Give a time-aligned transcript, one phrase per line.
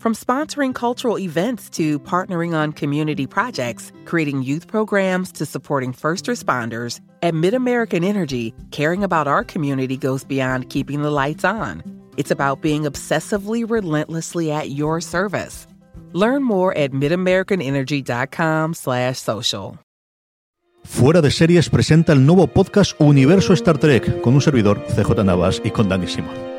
[0.00, 6.24] From sponsoring cultural events to partnering on community projects, creating youth programs to supporting first
[6.24, 11.82] responders, at MidAmerican Energy, caring about our community goes beyond keeping the lights on.
[12.16, 15.66] It's about being obsessively relentlessly at your service.
[16.14, 19.78] Learn more at midamericanenergy.com/social.
[20.82, 25.60] Fuera de series presenta el nuevo podcast Universo Star Trek con un servidor CJ Navas
[25.62, 26.49] y con Dani Simón.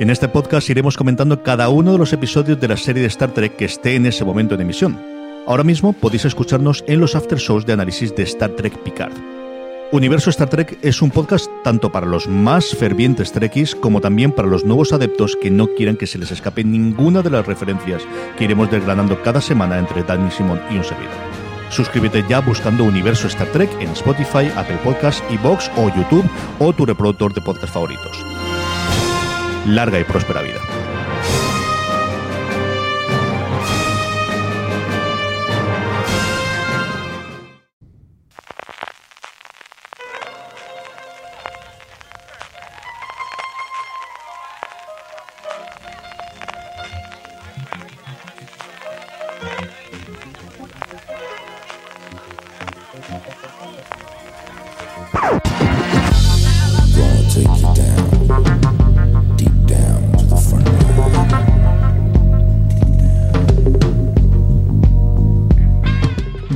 [0.00, 3.32] En este podcast iremos comentando cada uno de los episodios de la serie de Star
[3.32, 4.96] Trek que esté en ese momento en emisión.
[5.44, 9.12] Ahora mismo podéis escucharnos en los after shows de análisis de Star Trek Picard.
[9.90, 14.46] Universo Star Trek es un podcast tanto para los más fervientes Trekkies como también para
[14.46, 18.02] los nuevos adeptos que no quieran que se les escape ninguna de las referencias
[18.36, 21.16] que iremos desgranando cada semana entre Danny Simon y un servidor.
[21.70, 26.86] Suscríbete ya buscando Universo Star Trek en Spotify, Apple Podcasts, Evox o YouTube o tu
[26.86, 28.37] reproductor de podcast favoritos
[29.74, 30.60] larga y próspera vida.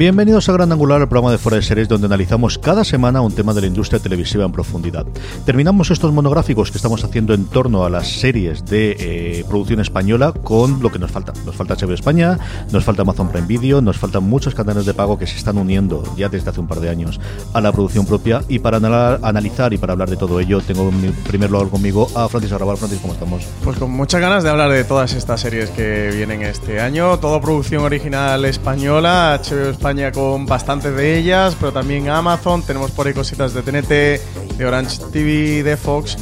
[0.03, 3.33] Bienvenidos a Gran Angular, el programa de Fuera de Series, donde analizamos cada semana un
[3.33, 5.07] tema de la industria televisiva en profundidad.
[5.47, 10.33] Terminamos estos monográficos que estamos haciendo en torno a las series de eh, producción española
[10.33, 11.33] con lo que nos falta.
[11.47, 12.37] Nos falta HBO España,
[12.73, 16.03] nos falta Amazon Prime Video, nos faltan muchos canales de pago que se están uniendo
[16.17, 17.21] ya desde hace un par de años
[17.53, 18.43] a la producción propia.
[18.49, 22.29] Y para analizar y para hablar de todo ello, tengo en primer lugar conmigo a
[22.29, 22.77] Francis Arrabal.
[22.77, 23.47] Francis, ¿cómo estamos?
[23.63, 27.21] Pues con muchas ganas de hablar de todas estas series que vienen este año.
[27.21, 32.63] Todo producción original española, HBO España con bastantes de ellas, pero también Amazon.
[32.63, 36.17] Tenemos por ahí cositas de TNT, de Orange TV, de Fox.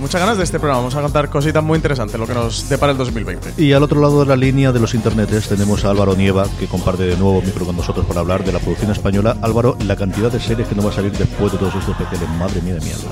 [0.00, 0.80] Muchas ganas de este programa.
[0.80, 3.62] Vamos a contar cositas muy interesantes, lo que nos depara el 2020.
[3.62, 6.66] Y al otro lado de la línea de los internetes tenemos a Álvaro Nieva, que
[6.66, 9.36] comparte de nuevo micro con nosotros para hablar de la producción española.
[9.40, 12.28] Álvaro, la cantidad de series que no va a salir después de todos estos especiales,
[12.36, 13.08] madre mía de mierda.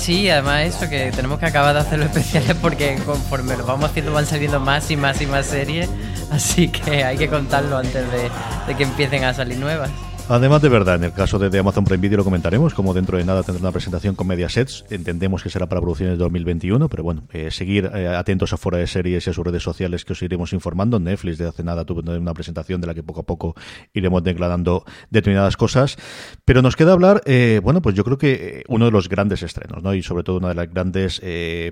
[0.00, 3.90] Sí, además eso, que tenemos que acabar de hacer los especiales porque conforme lo vamos
[3.90, 5.90] haciendo van saliendo más y más y más series,
[6.30, 8.06] así que hay que contarlo antes
[8.66, 9.90] de que empiecen a salir nuevas.
[10.30, 13.24] Además de verdad, en el caso de, Amazon Prime Video lo comentaremos, como dentro de
[13.24, 17.24] nada tendrá una presentación con Mediasets, entendemos que será para producciones de 2021, pero bueno,
[17.32, 20.22] eh, seguir eh, atentos a fuera de series y a sus redes sociales que os
[20.22, 21.00] iremos informando.
[21.00, 23.56] Netflix de hace nada tuvo una presentación de la que poco a poco
[23.92, 25.96] iremos declarando determinadas cosas,
[26.44, 29.82] pero nos queda hablar, eh, bueno, pues yo creo que uno de los grandes estrenos,
[29.82, 29.94] ¿no?
[29.94, 31.20] Y sobre todo uno de los grandes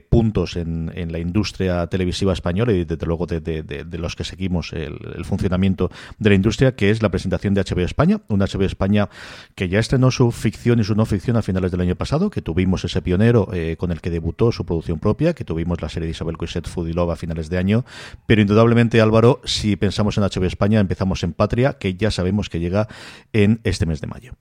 [0.08, 5.24] puntos en, la industria televisiva española y desde luego de, los que seguimos el, el,
[5.24, 9.08] funcionamiento de la industria, que es la presentación de HBO España, una HBO España,
[9.54, 12.42] que ya estrenó su ficción y su no ficción a finales del año pasado, que
[12.42, 16.06] tuvimos ese pionero eh, con el que debutó su producción propia, que tuvimos la serie
[16.06, 17.84] de Isabel Coixet, Love a finales de año,
[18.26, 22.60] pero indudablemente Álvaro, si pensamos en HBO España, empezamos en Patria, que ya sabemos que
[22.60, 22.88] llega
[23.32, 24.32] en este mes de mayo.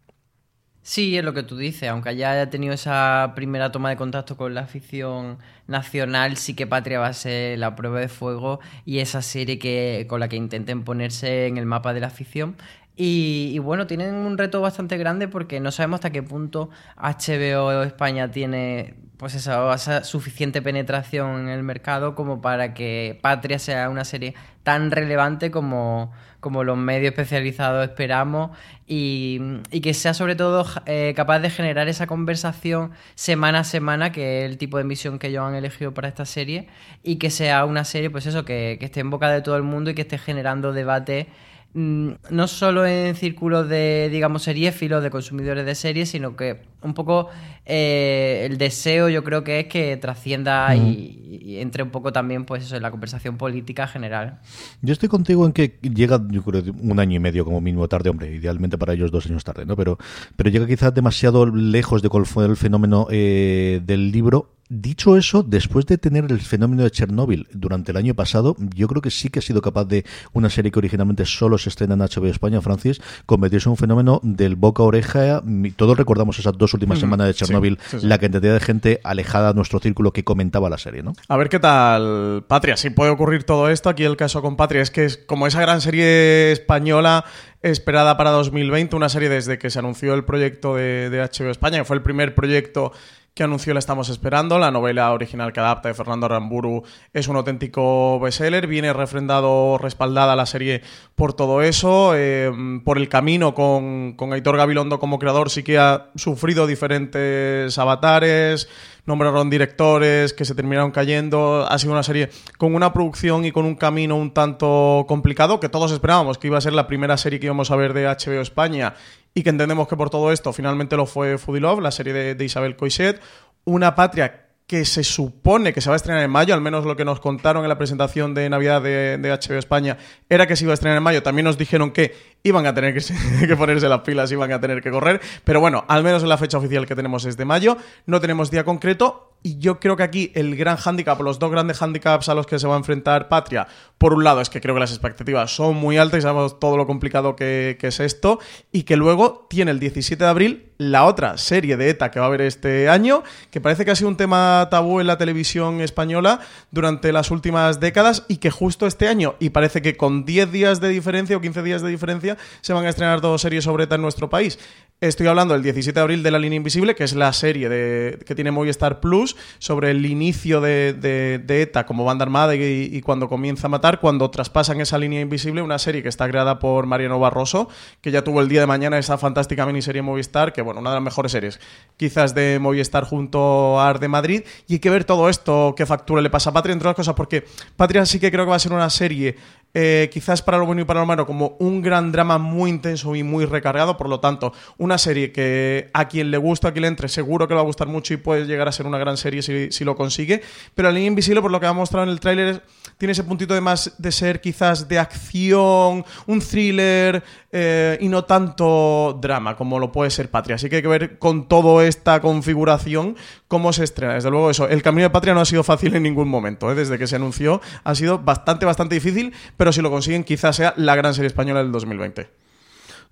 [0.88, 4.54] Sí, es lo que tú dices, aunque haya tenido esa primera toma de contacto con
[4.54, 9.22] la ficción nacional, sí que Patria va a ser la prueba de fuego y esa
[9.22, 12.56] serie que, con la que intenten ponerse en el mapa de la ficción.
[13.00, 18.32] Y, bueno, tienen un reto bastante grande porque no sabemos hasta qué punto HBO España
[18.32, 24.34] tiene pues esa, suficiente penetración en el mercado como para que Patria sea una serie
[24.64, 28.52] tan relevante como, como los medios especializados esperamos
[28.88, 34.40] y, que sea sobre todo eh, capaz de generar esa conversación semana a semana, que
[34.44, 36.68] es el tipo de emisión que ellos han elegido para esta serie,
[37.04, 39.92] y que sea una serie, pues eso, que, esté en boca de todo el mundo
[39.92, 41.28] y que esté generando debate
[41.74, 47.30] no solo en círculos de, digamos, seriéfilos, de consumidores de series, sino que un poco
[47.66, 52.64] eh, el deseo yo creo que es que trascienda y, entre un poco también pues
[52.64, 54.40] eso, en la conversación política general.
[54.82, 58.10] Yo estoy contigo en que llega, yo creo, un año y medio como mínimo tarde,
[58.10, 59.76] hombre, idealmente para ellos dos años tarde, ¿no?
[59.76, 59.98] Pero,
[60.36, 65.44] pero llega quizás demasiado lejos de cuál fue el fenómeno eh, del libro Dicho eso,
[65.44, 69.30] después de tener el fenómeno de Chernóbil durante el año pasado, yo creo que sí
[69.30, 70.04] que ha sido capaz de
[70.34, 74.20] una serie que originalmente solo se estrena en HBO España, Francis, convertirse en un fenómeno
[74.24, 75.42] del boca a oreja.
[75.78, 79.80] Todos recordamos esas dos últimas semanas de Chernóbil, la cantidad de gente alejada de nuestro
[79.80, 81.14] círculo que comentaba la serie, ¿no?
[81.30, 82.76] A ver qué tal, Patria.
[82.76, 85.62] Si puede ocurrir todo esto, aquí el caso con Patria es que es como esa
[85.62, 87.24] gran serie española
[87.62, 91.78] esperada para 2020, una serie desde que se anunció el proyecto de, de HBO España,
[91.78, 92.92] que fue el primer proyecto
[93.38, 94.58] que anunció la estamos esperando.
[94.58, 98.68] La novela original que adapta de Fernando Aramburu es un auténtico bestseller.
[98.68, 100.82] Viene refrendado, respaldada la serie
[101.16, 102.14] por todo eso.
[102.16, 102.52] Eh,
[102.84, 108.68] por el camino con, con Aitor Gabilondo como creador sí que ha sufrido diferentes avatares
[109.08, 111.66] nombraron directores que se terminaron cayendo.
[111.68, 115.70] Ha sido una serie con una producción y con un camino un tanto complicado que
[115.70, 118.42] todos esperábamos que iba a ser la primera serie que íbamos a ver de HBO
[118.42, 118.96] España
[119.38, 122.76] y que entendemos que por todo esto finalmente lo fue Fudilov, la serie de, Isabel
[122.76, 123.22] Coixet,
[123.66, 126.96] una patria que se supone que se va a estrenar en mayo, al menos lo
[126.96, 130.64] que nos contaron en la presentación de Navidad de, de HBO España era que se
[130.64, 131.22] iba a estrenar en mayo.
[131.22, 132.16] También nos dijeron que
[132.48, 132.94] iban a tener
[133.48, 135.22] que, ponerse las pilas, iban a tener que correr.
[135.44, 137.78] Pero bueno, al menos en la fecha oficial que tenemos es de mayo.
[138.06, 139.24] No tenemos día concreto.
[139.44, 142.58] Y yo creo que aquí el gran hándicap, los dos grandes hándicaps a los que
[142.58, 143.68] se va a enfrentar Patria,
[144.00, 146.76] por un lado es que creo que las expectativas son muy altas y sabemos todo
[146.76, 148.40] lo complicado que, que es esto.
[148.72, 152.26] Y que luego tiene el 17 de abril la otra serie de ETA que va
[152.26, 155.82] a haber este año, que parece que ha sido un tema tabú en la televisión
[155.82, 156.40] española
[156.72, 160.80] durante las últimas décadas y que justo este año, y parece que con 10 días
[160.80, 163.96] de diferencia o 15 días de diferencia, se van a estrenar dos series sobre ETA
[163.96, 164.58] en nuestro país.
[165.00, 168.18] Estoy hablando del 17 de abril de La Línea Invisible, que es la serie de,
[168.26, 173.68] que tiene Movistar Plus sobre el inicio de, ETA como banda armada y, cuando comienza
[173.68, 177.70] a matar, cuando traspasan esa línea invisible, una serie que está creada por Mariano Barroso,
[178.02, 180.96] que ya tuvo el día de mañana esa fantástica miniserie Movistar, que bueno, una de
[180.96, 181.60] las mejores series
[181.96, 185.86] quizás de Movistar junto a Ar de Madrid, y hay que ver todo esto, qué
[185.86, 187.46] factura le pasa a Patria, entre otras cosas, porque
[187.76, 189.36] Patria sí que creo que va a ser una serie
[189.74, 193.16] eh, quizás para lo bueno y para lo malo, como un gran drama muy intenso
[193.16, 193.98] y muy recargado.
[193.98, 197.48] Por lo tanto, una serie que a quien le gusta, a quien le entre, seguro
[197.48, 199.84] que le va a gustar mucho y puede llegar a ser una gran serie si,
[199.84, 200.42] lo consigue.
[200.74, 202.64] Pero La línea invisible, por lo que ha mostrado en el tráiler,
[202.98, 208.26] tiene ese puntito de más de ser quizás de acción, un thriller eh, y no
[208.26, 210.56] tanto drama como lo puede ser Patria.
[210.56, 213.16] Así que hay que ver con toda esta configuración
[213.48, 214.16] cómo se estrena.
[214.16, 216.72] Desde luego eso, el camino de Patria no ha sido fácil en ningún momento.
[216.72, 216.76] ¿eh?
[216.76, 220.74] Desde que se anunció ha sido bastante, bastante difícil, pero si lo consiguen quizás sea
[220.78, 222.48] la gran serie española del 2020.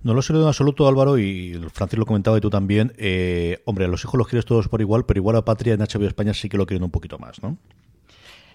[0.03, 2.93] No lo sé en absoluto, Álvaro, y Francis lo comentaba y tú también.
[2.97, 5.79] Eh, hombre, a los hijos los quieres todos por igual, pero igual a Patria en
[5.79, 7.57] HBO España sí que lo quieren un poquito más, ¿no?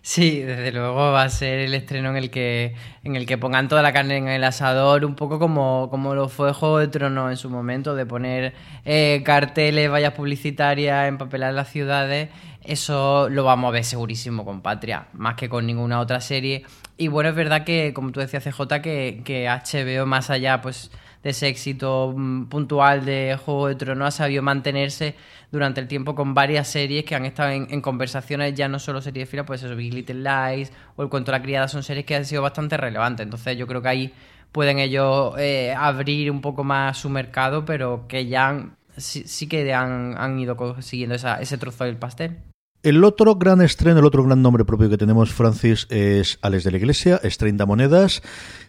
[0.02, 2.74] Sí, desde luego va a ser el estreno en el que,
[3.04, 6.28] en el que pongan toda la carne en el asador, un poco como, como lo
[6.28, 8.54] fue Juego de Tronos en su momento, de poner
[8.86, 12.30] eh, carteles, vallas publicitarias, empapelar las ciudades.
[12.64, 16.64] Eso lo vamos a ver segurísimo con Patria, más que con ninguna otra serie.
[16.96, 20.90] Y bueno, es verdad que, como tú decías, CJ, que, que HBO, más allá pues
[21.22, 25.14] de ese éxito mm, puntual de Juego de Tronos, ha sabido mantenerse
[25.50, 29.26] durante el tiempo con varias series que han estado en, conversaciones, ya no solo series
[29.26, 32.06] de fila, pues eso, Big Little Lies o El Cuento de la Criada, son series
[32.06, 33.24] que han sido bastante relevantes.
[33.24, 34.14] Entonces yo creo que ahí
[34.52, 40.16] pueden ellos eh, abrir un poco más su mercado, pero que ya sí, que han,
[40.18, 42.38] han ido consiguiendo esa, ese trozo del pastel.
[42.82, 46.70] El otro gran estreno, el otro gran nombre propio que tenemos, Francis, es Alex de
[46.70, 48.22] la Iglesia, es 30 monedas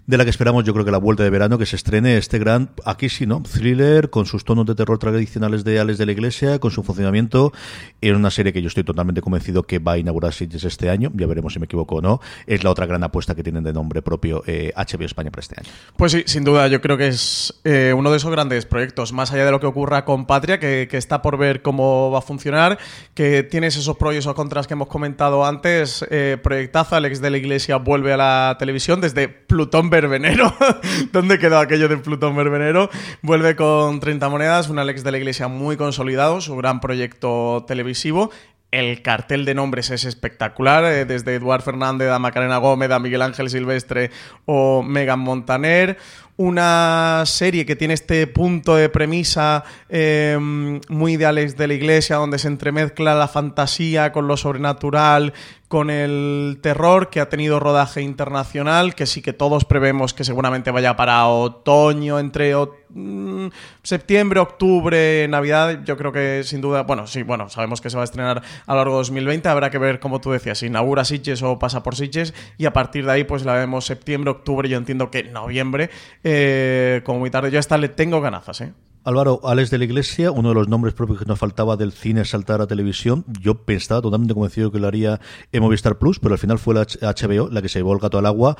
[0.07, 2.39] de la que esperamos yo creo que la vuelta de verano, que se estrene este
[2.39, 3.43] gran, aquí sí, ¿no?
[3.43, 7.53] Thriller, con sus tonos de terror tradicionales de Alex de la Iglesia, con su funcionamiento,
[8.01, 11.11] en una serie que yo estoy totalmente convencido que va a inaugurar Sitges este año,
[11.13, 13.73] ya veremos si me equivoco o no, es la otra gran apuesta que tienen de
[13.73, 15.69] nombre propio eh, HBO España para este año.
[15.95, 19.31] Pues sí, sin duda, yo creo que es eh, uno de esos grandes proyectos, más
[19.31, 22.77] allá de lo que ocurra con Patria, que, está por ver cómo va a funcionar,
[23.13, 27.29] que tienes esos pros y esos contras que hemos comentado antes, eh, proyectazo, Alex de
[27.29, 30.51] la Iglesia vuelve a la televisión desde Plutón Verbenero.
[31.13, 32.89] ¿Dónde quedó aquello de Plutón Verbenero?
[33.21, 38.31] Vuelve con 30 monedas, un Alex de la Iglesia muy consolidado, su gran proyecto televisivo.
[38.71, 43.21] El cartel de nombres es espectacular, eh, desde Eduard Fernández a Macarena Gómez, a Miguel
[43.21, 44.09] Ángel Silvestre
[44.45, 45.99] o Megan Montaner
[46.41, 52.15] una serie que tiene este punto de premisa eh, muy de Alex de la Iglesia,
[52.15, 55.33] donde se entremezcla la fantasía con lo sobrenatural,
[55.71, 60.69] con el terror, que ha tenido rodaje internacional, que sí que todos prevemos que seguramente
[60.69, 62.53] vaya para otoño, entre
[62.89, 63.47] mm,
[63.81, 65.79] septiembre, octubre, Navidad.
[65.85, 68.73] Yo creo que sin duda, bueno, sí, bueno, sabemos que se va a estrenar a
[68.73, 69.47] lo largo de 2020.
[69.47, 72.73] Habrá que ver, como tú decías, si inaugura Sitges o pasa por Sitges, y a
[72.73, 74.67] partir de ahí, pues la vemos septiembre, octubre.
[74.67, 75.89] Yo entiendo que noviembre,
[76.25, 77.49] eh, como muy tarde.
[77.49, 78.73] Yo hasta le tengo ganazas, ¿eh?
[79.03, 82.23] Álvaro, Alex de la Iglesia, uno de los nombres propios que nos faltaba del cine
[82.23, 83.25] saltar a televisión.
[83.39, 85.19] Yo pensaba totalmente convencido que lo haría
[85.51, 88.19] en Movistar Plus, pero al final fue la HBO la que se llevó el gato
[88.19, 88.55] al agua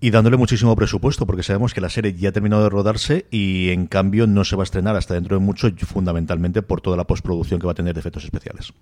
[0.00, 3.70] y dándole muchísimo presupuesto, porque sabemos que la serie ya ha terminado de rodarse y
[3.70, 7.04] en cambio no se va a estrenar hasta dentro de mucho, fundamentalmente por toda la
[7.04, 8.72] postproducción que va a tener de efectos especiales.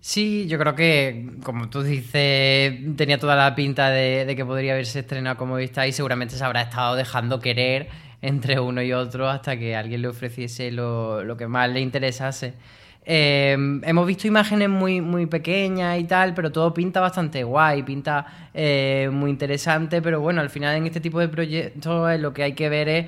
[0.00, 5.00] Sí, yo creo que, como tú dices, tenía toda la pinta de, que podría haberse
[5.00, 7.88] estrenado como vista y seguramente se habrá estado dejando querer
[8.22, 12.54] entre uno y otro hasta que alguien le ofreciese lo, que más le interesase.
[13.10, 18.50] Em, hemos visto imágenes muy, muy pequeñas y tal, pero todo pinta bastante guay, pinta
[18.52, 22.52] eh, muy interesante, pero bueno, al final en este tipo de proyectos lo que hay
[22.52, 23.06] que ver es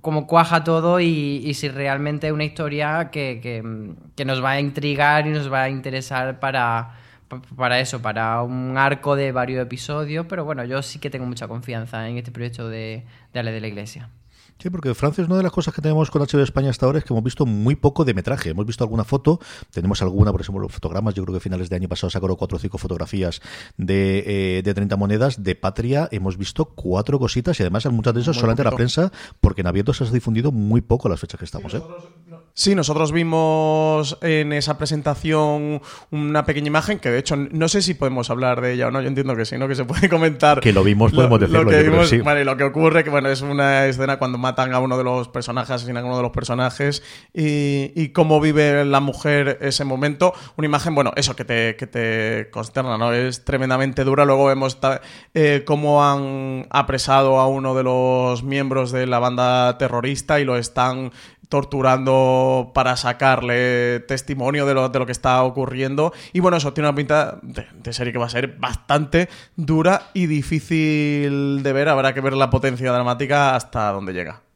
[0.00, 3.62] cómo cuaja todo y, si realmente es una historia que,
[4.24, 6.94] nos va a intrigar y nos va a interesar para,
[7.56, 11.48] para eso, para un arco de varios episodios, pero bueno, yo sí que tengo mucha
[11.48, 14.08] confianza en este proyecto de, de Ale de la Iglesia.
[14.60, 16.98] Sí, porque Francia es una de las cosas que tenemos con HBO España hasta ahora
[16.98, 18.50] es que hemos visto muy poco de metraje.
[18.50, 19.38] Hemos visto alguna foto,
[19.72, 21.14] tenemos alguna, por ejemplo, fotogramas.
[21.14, 23.40] Yo creo que a finales de año pasado sacaron cuatro o cinco fotografías
[23.76, 25.44] de, eh, de 30 monedas.
[25.44, 29.60] De Patria hemos visto cuatro cositas y además muchas de esas solamente la prensa, porque
[29.60, 31.74] en abierto se ha difundido muy poco las fechas que estamos.
[31.74, 31.82] ¿eh?
[32.54, 37.94] Sí, nosotros vimos en esa presentación una pequeña imagen que de hecho no sé si
[37.94, 39.68] podemos hablar de ella o no, yo entiendo que sí, ¿no?
[39.68, 40.60] Que se puede comentar.
[40.60, 41.62] Que lo vimos, podemos decirlo.
[41.62, 44.78] Lo que vimos, vale, lo que ocurre que bueno, es una escena cuando matan a
[44.80, 47.02] uno de los personajes, asesinan a uno de los personajes
[47.34, 50.32] y, cómo vive la mujer ese momento.
[50.56, 53.12] Una imagen, bueno, eso que te, consterna, ¿no?
[53.12, 54.24] Es tremendamente dura.
[54.24, 54.78] Luego vemos
[55.34, 60.56] eh, cómo han apresado a uno de los miembros de la banda terrorista y lo
[60.56, 61.12] están
[61.48, 66.12] torturando para sacarle testimonio de lo, de lo que está ocurriendo.
[66.32, 70.26] Y bueno, eso tiene una pinta de, serie que va a ser bastante dura y
[70.26, 71.88] difícil de ver.
[71.88, 74.47] Habrá que ver la potencia dramática hasta dónde llega.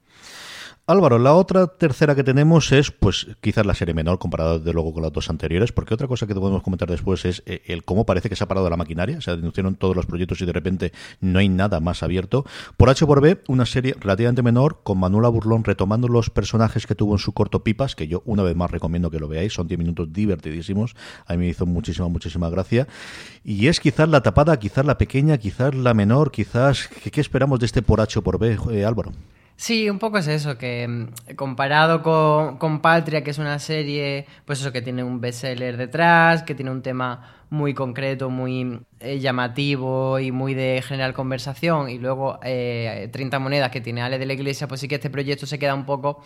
[0.85, 4.93] Álvaro, la otra tercera que tenemos es, pues, quizás la serie menor comparada de luego
[4.93, 8.05] con las dos anteriores, porque otra cosa que podemos comentar después es eh, el cómo
[8.05, 10.93] parece que se ha parado la maquinaria, se denunciaron todos los proyectos y de repente
[11.21, 12.45] no hay nada más abierto.
[12.77, 16.97] Por H por B, una serie relativamente menor con Manuela Burlón retomando los personajes que
[16.97, 19.69] tuvo en su corto Pipas, que yo una vez más recomiendo que lo veáis, son
[19.69, 20.97] 10 minutos divertidísimos,
[21.27, 22.89] a mí me hizo muchísima, muchísima gracia.
[23.45, 26.89] Y es quizás la tapada, quizás la pequeña, quizás la menor, quizás...
[26.89, 29.13] ¿Qué, esperamos de este por H por B, eh, Álvaro?
[29.63, 34.61] Sí, un poco es eso, que mm, comparado con, Patria, que es una serie, pues
[34.61, 40.19] eso, que tiene un bestseller detrás, que tiene un tema muy concreto, muy eh, llamativo
[40.19, 44.33] y muy de general conversación, y luego eh, 30 monedas que tiene Ale de la
[44.33, 46.25] Iglesia, pues sí que este proyecto se queda un poco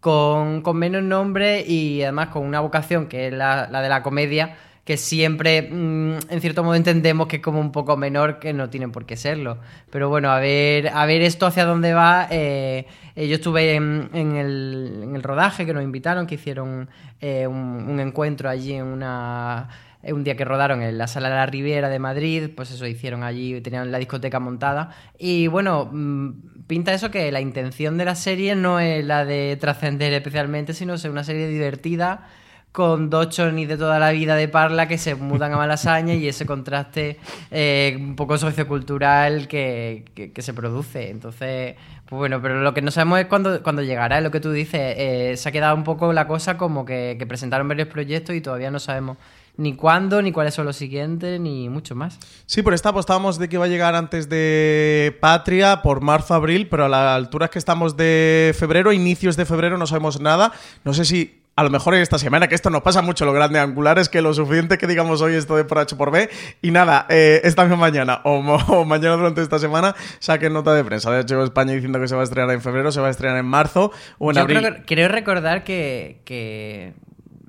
[0.00, 4.54] con, menos nombre y además con una vocación que es la, la de la comedia,
[4.86, 8.70] que siempre, mm, en cierto modo, entendemos que es como un poco menor, que no
[8.70, 9.58] tienen por qué serlo.
[9.90, 12.28] Pero bueno, a ver, a ver esto hacia dónde va.
[12.30, 16.88] Eh, eh, yo estuve en, el, rodaje que nos invitaron, que hicieron
[17.20, 19.68] eh, un, encuentro allí en una
[20.04, 23.24] un día que rodaron en la sala de la Riviera de Madrid, pues eso hicieron
[23.24, 24.90] allí, tenían la discoteca montada.
[25.18, 29.56] Y bueno, mm, pinta eso que la intención de la serie no es la de
[29.60, 32.28] trascender especialmente, sino ser una serie divertida
[32.76, 36.28] con dos chonis de toda la vida de Parla que se mudan a Malasaña y
[36.28, 37.18] ese contraste
[37.50, 41.08] eh, un poco sociocultural que, que, se produce.
[41.08, 44.40] Entonces, pues bueno, pero lo que no sabemos es cuándo, cuando llegará, es lo que
[44.40, 44.94] tú dices.
[44.98, 48.42] Eh, se ha quedado un poco la cosa como que, que presentaron varios proyectos y
[48.42, 49.16] todavía no sabemos
[49.56, 52.18] ni cuándo, ni cuáles son los siguientes, ni mucho más.
[52.44, 56.68] Sí, por esta apostábamos de que iba a llegar antes de Patria, por marzo, abril,
[56.68, 60.52] pero a la altura que estamos de febrero, inicios de febrero, no sabemos nada.
[60.84, 63.32] No sé si a lo mejor en esta semana, que esto nos pasa mucho, lo
[63.32, 66.28] grande angular es que lo suficiente que digamos hoy esto de por H por B,
[66.60, 71.10] y nada, eh, esta misma mañana o, mañana durante esta semana saquen nota de prensa.
[71.10, 73.38] De hecho, España diciendo que se va a estrenar en febrero, se va a estrenar
[73.38, 74.58] en marzo o en abril.
[74.58, 76.92] Creo, creo recordar que, que,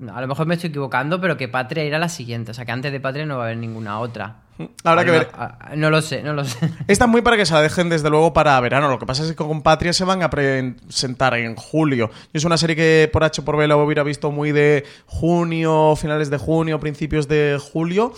[0.09, 2.71] a lo mejor me estoy equivocando, pero que Patria era la siguiente, o sea que
[2.71, 4.46] antes de Patria no va a haber ninguna otra.
[4.83, 5.29] Habrá que ver.
[5.75, 6.71] No, lo sé, no lo sé.
[6.87, 8.89] Está muy para que se la dejen desde luego para verano.
[8.89, 12.09] Lo que pasa es que con Patria se van a presentar en julio.
[12.33, 16.29] Es una serie que por H por B lo hubiera visto muy de junio, finales
[16.29, 18.13] de junio, principios de julio.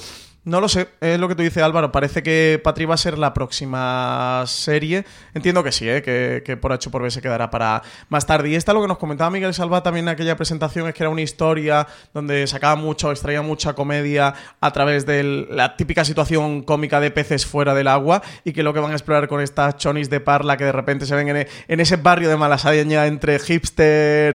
[0.46, 3.18] No lo sé, es lo que tú dices Álvaro, parece que Patri va a ser
[3.18, 5.06] la próxima serie.
[5.34, 6.02] Entiendo que sí, ¿eh?
[6.02, 8.50] que, por H por B se quedará para más tarde.
[8.50, 11.10] Y esta lo que nos comentaba Miguel Salva también en aquella presentación es que era
[11.10, 17.02] una historia donde sacaba mucho, extraía mucha comedia a través de la típica situación cómica
[17.02, 20.10] de peces fuera del agua y que lo que van a explorar con estas chonis
[20.10, 24.39] de parla que de repente se ven en, en ese barrio de Malasaña entre hipster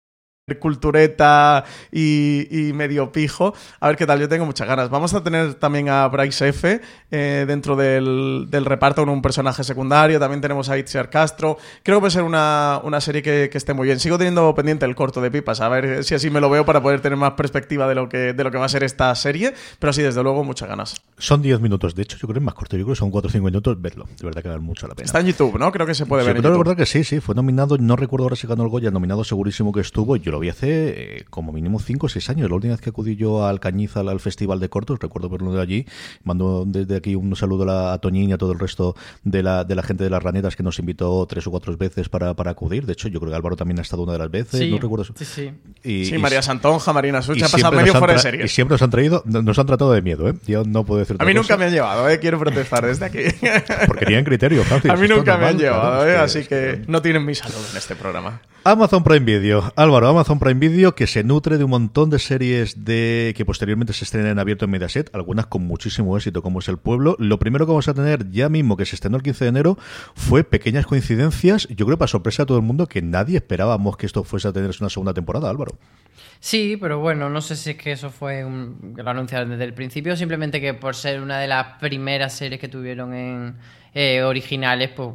[0.59, 3.53] cultureta y, medio pijo.
[3.79, 4.89] A ver qué tal, yo tengo muchas ganas.
[4.89, 6.81] Vamos a tener también a Bryce F.
[7.11, 10.19] Eh, dentro del, reparto con un personaje secundario.
[10.19, 11.57] También tenemos a Itziar Castro.
[11.83, 13.99] Creo que puede ser una, serie que, esté muy bien.
[13.99, 16.81] Sigo teniendo pendiente el corto de pipas, a ver si así me lo veo para
[16.81, 19.53] poder tener más perspectiva de lo que, de lo que va a ser esta serie.
[19.79, 20.95] Pero sí, desde luego, muchas ganas.
[21.17, 22.77] Son 10 minutos, de hecho, yo creo que es más corto.
[22.77, 24.07] Yo creo que son 4 o 5 minutos verlo.
[24.17, 25.05] De verdad que vale mucho la pena.
[25.05, 25.71] Está en YouTube, ¿no?
[25.71, 26.37] Creo que se puede ver.
[26.37, 26.75] En YouTube.
[26.75, 27.19] que sí, sí.
[27.19, 30.15] Fue nominado, no recuerdo ahora si ganó el Goya, nominado segurísimo que estuvo.
[30.15, 32.49] Yo lo vi hace eh, como mínimo 5 o 6 años.
[32.49, 35.61] La última vez que acudí yo al Cañiza, al Festival de Cortos, recuerdo verlo de
[35.61, 35.85] allí.
[36.23, 39.75] Mando desde aquí un saludo a, Toñín y a todo el resto de la, de
[39.75, 42.85] la gente de las ranetas que nos invitó tres o cuatro veces para, para acudir.
[42.85, 44.69] De hecho, yo creo que Álvaro también ha estado una de las veces.
[44.69, 45.05] no recuerdo.
[45.15, 45.51] Sí, sí.
[45.83, 48.45] Y, sí, María Santonja, Marina Sucha, ha pasado medio fuera de serie.
[48.45, 50.33] Y siempre nos han traído, nos han tratado de miedo, ¿eh?
[50.47, 52.19] Yo no puedo decir A mí nunca me han llevado, ¿eh?
[52.19, 53.19] Quiero protestar desde aquí.
[53.87, 54.91] Porque tienen criterio, Francis.
[54.91, 56.17] A mí nunca me han llevado, ¿eh?
[56.17, 58.41] Así que no tienen mi salud en este programa.
[58.63, 59.73] Amazon Prime Video.
[59.75, 63.91] Álvaro, Amazon Prime Video que se nutre de un montón de series de que posteriormente
[63.91, 67.15] se estrenen en abierto en Mediaset, algunas con muchísimo éxito como es El Pueblo.
[67.17, 69.77] Lo primero que vamos a tener ya mismo que se estrenó el 15 de enero
[70.13, 74.05] fue pequeñas coincidencias, yo creo para sorpresa a todo el mundo que nadie esperábamos que
[74.05, 75.79] esto fuese a tener una segunda temporada, Álvaro.
[76.39, 79.73] Sí, pero bueno, no sé si es que eso fue un, lo anunciaron desde el
[79.73, 83.55] principio, simplemente que por ser una de las primeras series que tuvieron en
[83.95, 85.09] eh, originales, pues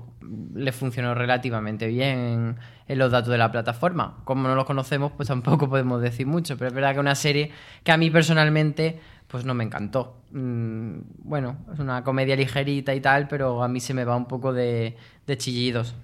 [0.55, 2.57] le funcionó relativamente bien
[2.89, 4.19] en los datos de la plataforma.
[4.25, 7.51] Como no los conocemos, pues tampoco podemos decir mucho, pero es verdad que una serie
[7.85, 10.17] que a mí personalmente pues no me encantó.
[10.31, 14.27] Mm, bueno, es una comedia ligerita y tal, pero a mí se me va un
[14.27, 15.95] poco de, de chillidos.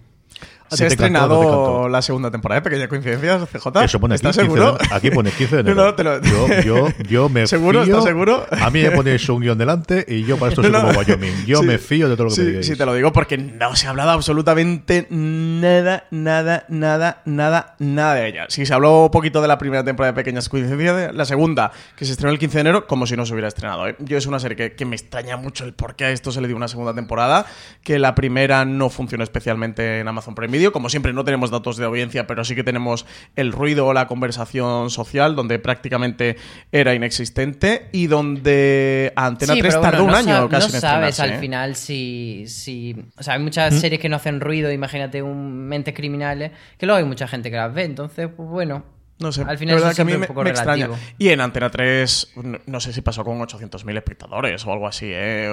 [0.73, 3.85] Se ha estrenado la segunda temporada de Pequeñas Coincidencias, CJ.
[3.85, 4.79] Eso pone ¿Estás seguro?
[4.91, 5.85] aquí pone 15 de enero.
[5.85, 6.21] No, te lo...
[6.23, 7.85] yo, yo, yo me ¿Seguro?
[7.85, 8.47] Fío, ¿Estás seguro?
[8.50, 11.45] A mí me ponéis un guion delante y yo para esto soy como Wyoming.
[11.47, 12.67] Yo me fío de todo lo que sí, digáis.
[12.67, 18.14] Sí, te lo digo porque no se ha hablado absolutamente nada, nada, nada, nada, nada
[18.14, 18.47] de ella.
[18.49, 22.05] Sí, se habló un poquito de la primera temporada de Pequeñas Coincidencias, la segunda, que
[22.05, 23.88] se estrenó el 15 de enero, como si no se hubiera estrenado.
[23.88, 23.97] ¿eh?
[23.99, 26.41] Yo es una serie que, que me extraña mucho el por qué a esto se
[26.41, 27.47] le dio una segunda temporada,
[27.83, 31.87] que la primera no funcionó especialmente en Amazon Prime Como siempre, no tenemos datos de
[31.87, 36.37] audiencia, pero sí que tenemos el ruido o la conversación social, donde prácticamente
[36.71, 41.38] era inexistente y donde Antena 3 tardó un año casi no sabes al ¿eh?
[41.38, 42.95] final si, si...
[43.16, 43.78] O sea, hay muchas ¿Mm?
[43.78, 47.57] series que no hacen ruido, imagínate un Mentes Criminales, que luego hay mucha gente que
[47.57, 48.92] las ve, entonces, pues bueno...
[49.19, 50.88] No sé, al final verdad que a mí me, extraña.
[51.16, 52.33] Y en Antena 3,
[52.66, 55.49] no, sé si pasó con 800.000 espectadores o algo así, ¿eh?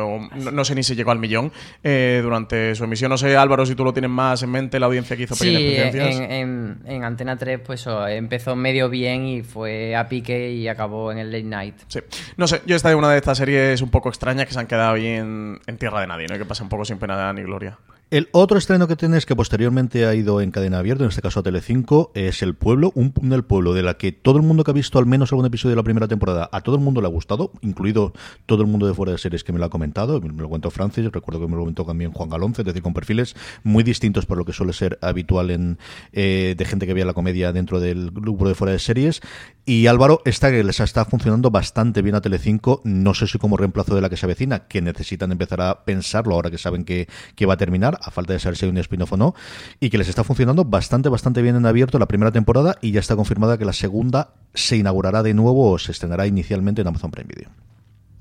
[0.51, 1.51] no, sé ni si llegó al millón
[1.83, 3.09] eh, durante su emisión.
[3.09, 5.55] No sé, Álvaro, si tú lo tienes más en mente, la audiencia que hizo sí,
[5.55, 11.19] en, en, Antena 3, pues empezó medio bien y fue a pique y acabó en
[11.19, 11.75] el late night.
[11.87, 11.99] Sí.
[12.37, 14.67] No sé, yo esta es una de estas series un poco extrañas que se han
[14.67, 16.37] quedado ahí en, tierra de nadie, ¿no?
[16.37, 17.77] que pasa un poco sin pena ni gloria.
[18.11, 21.41] El otro estreno que tienes que posteriormente ha ido en cadena abierta, en este caso
[21.41, 24.71] a Telecinco, es El Pueblo, un del pueblo de la que todo el mundo que
[24.71, 27.07] ha visto al menos algún episodio de la primera temporada, a todo el mundo le
[27.07, 28.13] ha gustado, incluido
[28.47, 30.71] todo el mundo de fuera de series que me lo ha comentado, me lo cuento
[30.71, 34.25] Francis, recuerdo que me lo comentó también Juan Galonce, es decir, con perfiles muy distintos
[34.25, 35.77] por lo que suele ser habitual en
[36.11, 39.21] eh, de gente que veía la comedia dentro del grupo de fuera de series.
[39.65, 43.55] Y Álvaro, esta que les está funcionando bastante bien a Telecinco, no sé si como
[43.55, 47.07] reemplazo de la que se avecina, que necesitan empezar a pensarlo ahora que saben que,
[47.35, 49.35] que va a terminar a falta de saber si hay un spin-off o no,
[49.79, 52.99] y que les está funcionando bastante, bastante bien en abierto la primera temporada y ya
[52.99, 57.11] está confirmada que la segunda se inaugurará de nuevo o se estrenará inicialmente en Amazon
[57.11, 57.49] Prime Video.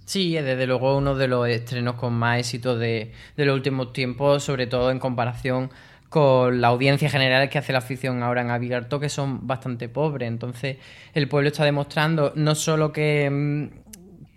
[0.05, 3.93] Sí, es desde luego uno de los estrenos con más éxito de, de los últimos
[3.93, 5.71] tiempos, sobre todo en comparación
[6.09, 10.29] con la audiencia general que hace la afición ahora en abierto, que son bastante pobres.
[10.29, 10.79] Entonces,
[11.13, 13.88] el pueblo está demostrando no solo que mm,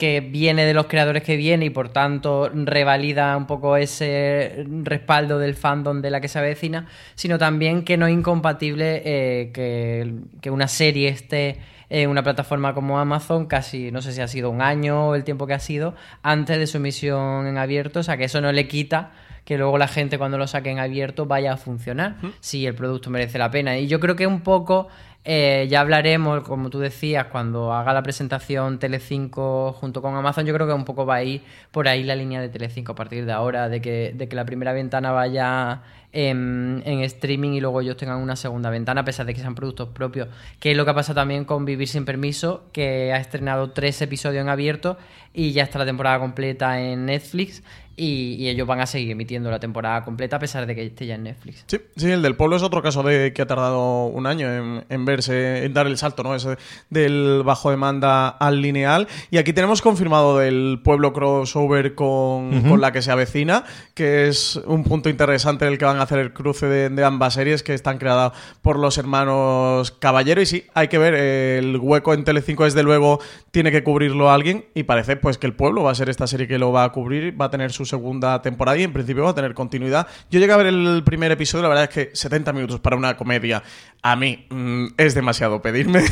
[0.01, 5.37] que viene de los creadores que viene y por tanto revalida un poco ese respaldo
[5.37, 10.49] del fandom de la que se avecina, sino también que no es incompatible eh, que,
[10.49, 11.59] una serie esté
[11.91, 15.23] en una plataforma como Amazon casi, no sé si ha sido un año o el
[15.23, 18.51] tiempo que ha sido, antes de su emisión en abierto, o sea que eso no
[18.51, 19.11] le quita
[19.45, 23.09] que luego la gente cuando lo saque en abierto vaya a funcionar, si el producto
[23.09, 23.77] merece la pena.
[23.77, 24.87] Y yo creo que un poco
[25.23, 30.53] eh, ya hablaremos, como tú decías, cuando haga la presentación Telecinco junto con Amazon, yo
[30.53, 33.25] creo que un poco va a ir por ahí la línea de Telecinco a partir
[33.25, 37.97] de ahora, de que, de que la primera ventana vaya en, streaming y luego ellos
[37.97, 40.27] tengan una segunda ventana, a pesar de que sean productos propios.
[40.59, 44.01] Que es lo que ha pasado también con Vivir sin Permiso, que ha estrenado tres
[44.01, 44.97] episodios en abierto
[45.33, 47.63] y ya está la temporada completa en Netflix
[48.01, 51.15] y, ellos van a seguir emitiendo la temporada completa a pesar de que esté ya
[51.15, 51.63] en Netflix.
[51.67, 55.05] Sí, sí, el del pueblo es otro caso de que ha tardado un año en,
[55.05, 56.33] verse, en dar el salto, ¿no?
[56.33, 56.57] Ese
[56.89, 59.07] del bajo demanda al lineal.
[59.29, 64.83] Y aquí tenemos confirmado del pueblo crossover con, la que se avecina, que es un
[64.83, 67.97] punto interesante en el que van a hacer el cruce de, ambas series que están
[67.97, 70.41] creadas por los hermanos Caballero.
[70.41, 73.19] Y sí, hay que ver, el hueco en Telecinco desde luego
[73.51, 76.47] tiene que cubrirlo alguien y parece pues que el pueblo va a ser esta serie
[76.47, 79.31] que lo va a cubrir, va a tener su segunda temporada y en principio va
[79.31, 80.07] a tener continuidad.
[80.29, 83.15] Yo llegué a ver el primer episodio, la verdad es que 70 minutos para una
[83.15, 83.61] comedia
[84.03, 86.03] a mí mm, es demasiado pedirme.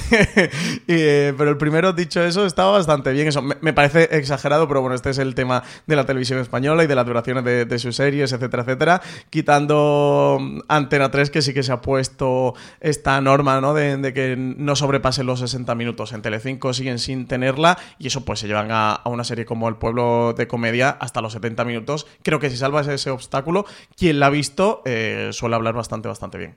[0.91, 3.27] Eh, pero el primero, dicho eso, estaba bastante bien.
[3.27, 6.87] Eso me, parece exagerado, pero bueno, este es el tema de la televisión española y
[6.87, 9.01] de las duraciones de, sus series, etcétera, etcétera.
[9.29, 13.73] Quitando mm, Antena 3, que sí que se ha puesto esta norma, ¿no?
[13.73, 16.11] De, que no sobrepasen los 60 minutos.
[16.11, 19.75] En Telecinco siguen sin tenerla y eso pues se llevan a, una serie como El
[19.75, 22.07] Pueblo de Comedia hasta los 70 minutos.
[22.23, 26.37] Creo que si salvas ese obstáculo, quien la ha visto eh, suele hablar bastante, bastante
[26.37, 26.55] bien.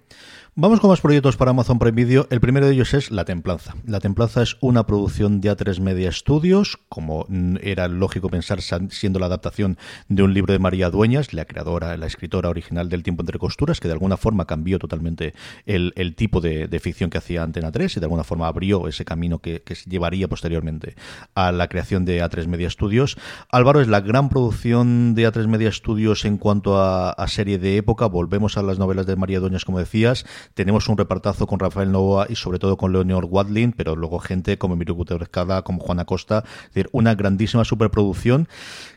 [0.55, 2.27] Vamos con más proyectos para Amazon Prime Video.
[2.29, 3.75] El primero de ellos es La Templanza.
[3.87, 7.27] La Templanza es una producción de A3 Media Studios, como
[7.63, 9.79] era lógico pensar siendo la adaptación
[10.11, 13.81] de un libro de María Dueñas, la creadora, la escritora original del Tiempo entre Costuras,
[13.81, 15.33] que de alguna forma cambió totalmente
[15.65, 19.39] el, tipo de, ficción que hacía Antena 3 y de alguna forma abrió ese camino
[19.39, 20.97] que, llevaría posteriormente
[21.35, 23.17] a la creación de A3 Media Studios.
[23.51, 28.05] Álvaro es la gran producción de A3 Media Studios en cuanto a serie de época.
[28.05, 32.27] Volvemos a las novelas de María Dueñas, como decías tenemos un repartazo con Rafael Novoa
[32.29, 35.29] y sobre todo con Leonor Wadlin, pero luego gente como Emilio Gutiérrez
[35.65, 38.49] como Juana Costa, es decir, una grandísima superproducción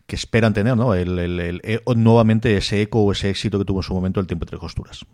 [0.08, 0.94] que esperan tener, ¿no?
[0.94, 4.46] El, eh, nuevamente ese eco o ese éxito que tuvo en su momento el tiempo
[4.46, 5.06] entre costuras.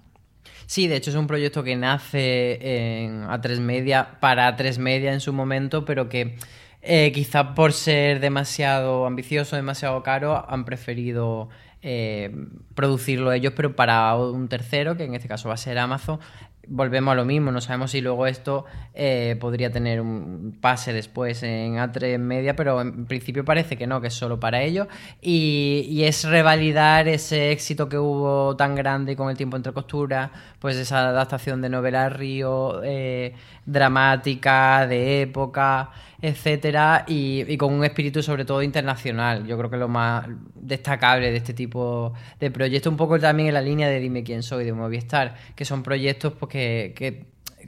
[0.66, 5.20] Sí, de hecho es un proyecto que nace en A3 Media para A3 Media en
[5.20, 6.38] su momento, pero que
[6.82, 11.50] eh, quizá por ser demasiado ambicioso, demasiado caro, han preferido
[11.82, 12.32] eh,
[12.76, 16.20] producirlo ellos, pero para un tercero, que en este caso va a ser Amazon.
[16.68, 21.42] Volvemos a lo mismo, no sabemos si luego esto eh, podría tener un pase después
[21.42, 24.88] en A3 Media, pero en principio parece que no, que es solo para ellos.
[25.22, 30.78] Y, es revalidar ese éxito que hubo tan grande con el tiempo entre costuras, pues
[30.78, 33.34] esa adaptación de novela Río, eh,
[33.72, 39.46] dramática, de época etcétera, y, con un espíritu sobre todo internacional.
[39.48, 43.56] Yo creo que lo más destacable de este tipo de proyectos, un poco también en
[43.56, 47.26] la línea de Dime quién soy de Movistar, que son proyectos pues, que, que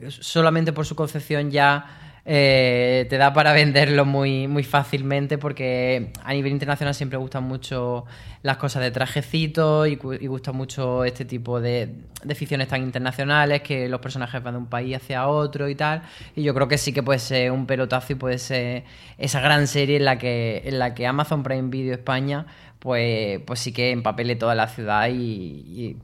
[0.08, 6.32] solamente por su concepción ya eh, te da para venderlo muy, muy fácilmente porque a
[6.32, 8.06] nivel internacional siempre gustan mucho
[8.42, 13.62] las cosas de trajecito y, y gusta mucho este tipo de, de, ficciones tan internacionales
[13.62, 16.02] que los personajes van de un país hacia otro y tal.
[16.34, 18.84] Y yo creo que sí que puede ser un pelotazo y puede ser
[19.18, 22.46] esa gran serie en la que, en la que Amazon Prime Video España
[22.78, 25.96] pues, pues sí que empapele toda la ciudad y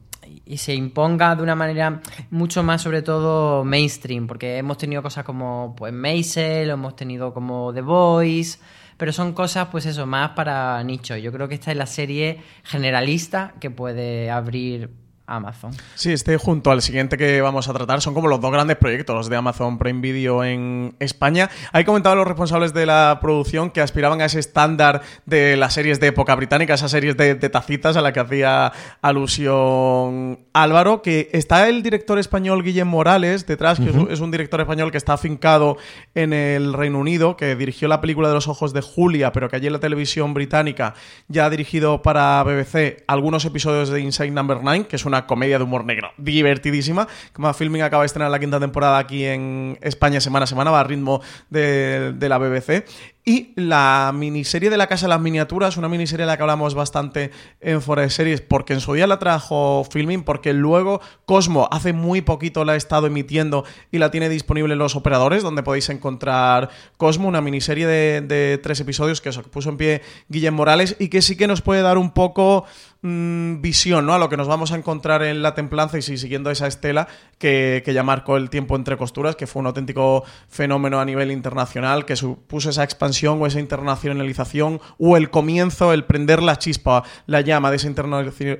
[0.57, 5.75] se imponga de una manera mucho más, sobre todo, mainstream, porque hemos tenido cosas como
[5.77, 8.59] pues Maisel, hemos tenido como The Voice,
[8.97, 11.17] pero son cosas, pues eso, más para nicho.
[11.17, 14.91] Yo creo que esta es la serie generalista que puede abrir
[15.31, 15.73] Amazon.
[15.95, 19.17] Sí, este junto al siguiente que vamos a tratar son como los dos grandes proyectos
[19.17, 21.49] los de Amazon Prime Video en España.
[21.73, 26.01] Hay comentado los responsables de la producción que aspiraban a ese estándar de las series
[26.01, 31.69] de época británica, esas series de, tacitas a la que hacía alusión Álvaro, que está
[31.69, 35.77] el director español Guillermo Morales detrás, que es un director español que está afincado
[36.15, 39.57] en el Reino Unido, que dirigió la película de los ojos de Julia, pero que
[39.57, 40.95] allí en la televisión británica
[41.29, 45.59] ya ha dirigido para BBC algunos episodios de Inside Number 9, que es una comedia
[45.59, 47.09] de humor negro divertidísima.
[47.33, 50.81] Como Filming acaba de estrenar la quinta temporada aquí en España semana a semana, va
[50.81, 52.85] a ritmo de, de la BBC.
[53.23, 56.75] Y la miniserie de La Casa de las Miniaturas, una miniserie de la que hablamos
[56.75, 57.31] bastante
[57.61, 61.93] en Fora de Series, porque en su día la trajo Filming, porque luego Cosmo hace
[61.93, 65.91] muy poquito la ha estado emitiendo y la tiene disponible en los operadores, donde podéis
[65.91, 71.21] encontrar Cosmo, una miniserie de, tres episodios que, puso en pie Guillem Morales y que
[71.21, 72.65] sí que nos puede dar un poco
[73.03, 74.15] mm, visión ¿no?
[74.15, 77.07] a lo que nos vamos a encontrar en la templanza y siguiendo esa estela
[77.39, 81.31] que, que ya marcó el tiempo entre costuras, que fue un auténtico fenómeno a nivel
[81.31, 87.03] internacional, que supuso esa expansión o esa internacionalización o el comienzo, el prender la chispa,
[87.27, 87.89] la llama de esa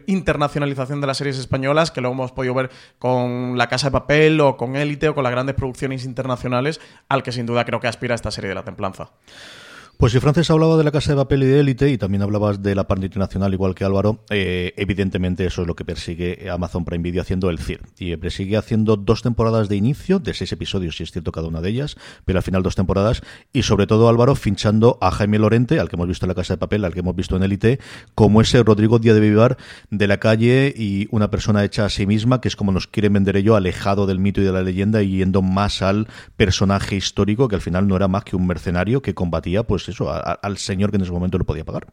[0.07, 4.41] internacionalización de las series españolas, que lo hemos podido ver con La Casa de Papel
[4.41, 7.89] o con Élite o con las grandes producciones internacionales, al que sin duda creo que
[7.89, 9.11] aspira esta serie de la Templanza.
[10.01, 12.63] Pues si Frances hablaba de la casa de papel y de élite y también hablabas
[12.63, 16.87] de la parte internacional igual que Álvaro, eh, evidentemente eso es lo que persigue Amazon
[16.87, 17.83] Prime Video haciendo el CIR.
[17.99, 21.61] Y persigue haciendo dos temporadas de inicio, de seis episodios, si es cierto cada una
[21.61, 23.21] de ellas, pero al final dos temporadas.
[23.53, 26.55] Y sobre todo Álvaro finchando a Jaime Lorente, al que hemos visto en la casa
[26.55, 27.79] de papel, al que hemos visto en élite,
[28.15, 29.59] como ese Rodrigo Díaz de Vivar
[29.91, 33.13] de la calle y una persona hecha a sí misma, que es como nos quieren
[33.13, 36.09] vender ello, alejado del mito y de la leyenda y yendo más al
[36.39, 40.11] personaje histórico, que al final no era más que un mercenario que combatía pues eso,
[40.11, 41.87] al señor que en ese momento lo podía pagar.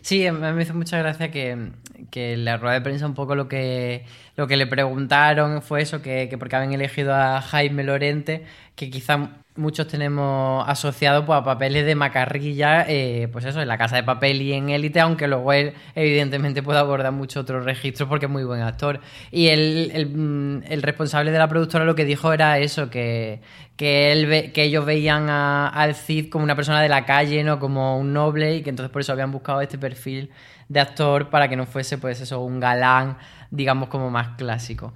[0.00, 1.72] Sí, me hizo mucha gracia que,
[2.12, 4.04] que la rueda de prensa un poco lo que,
[4.36, 8.44] lo que le preguntaron fue eso, que, que porque habían elegido a Jaime Lorente,
[8.76, 13.78] que quizá muchos tenemos asociado pues, a papeles de macarrilla, eh, pues eso, en la
[13.78, 18.06] casa de papel y en élite, aunque luego él evidentemente puede abordar muchos otros registros
[18.06, 19.00] porque es muy buen actor.
[19.30, 23.40] Y el, el, mm, el responsable de la productora lo que dijo era eso, que,
[23.76, 27.58] que, él que ellos veían a, al Cid como una persona de la calle, no
[27.58, 30.30] como un noble, y que entonces por eso habían buscado este perfil
[30.68, 33.16] de actor para que no fuese pues eso, un galán,
[33.50, 34.92] digamos, como más clásico.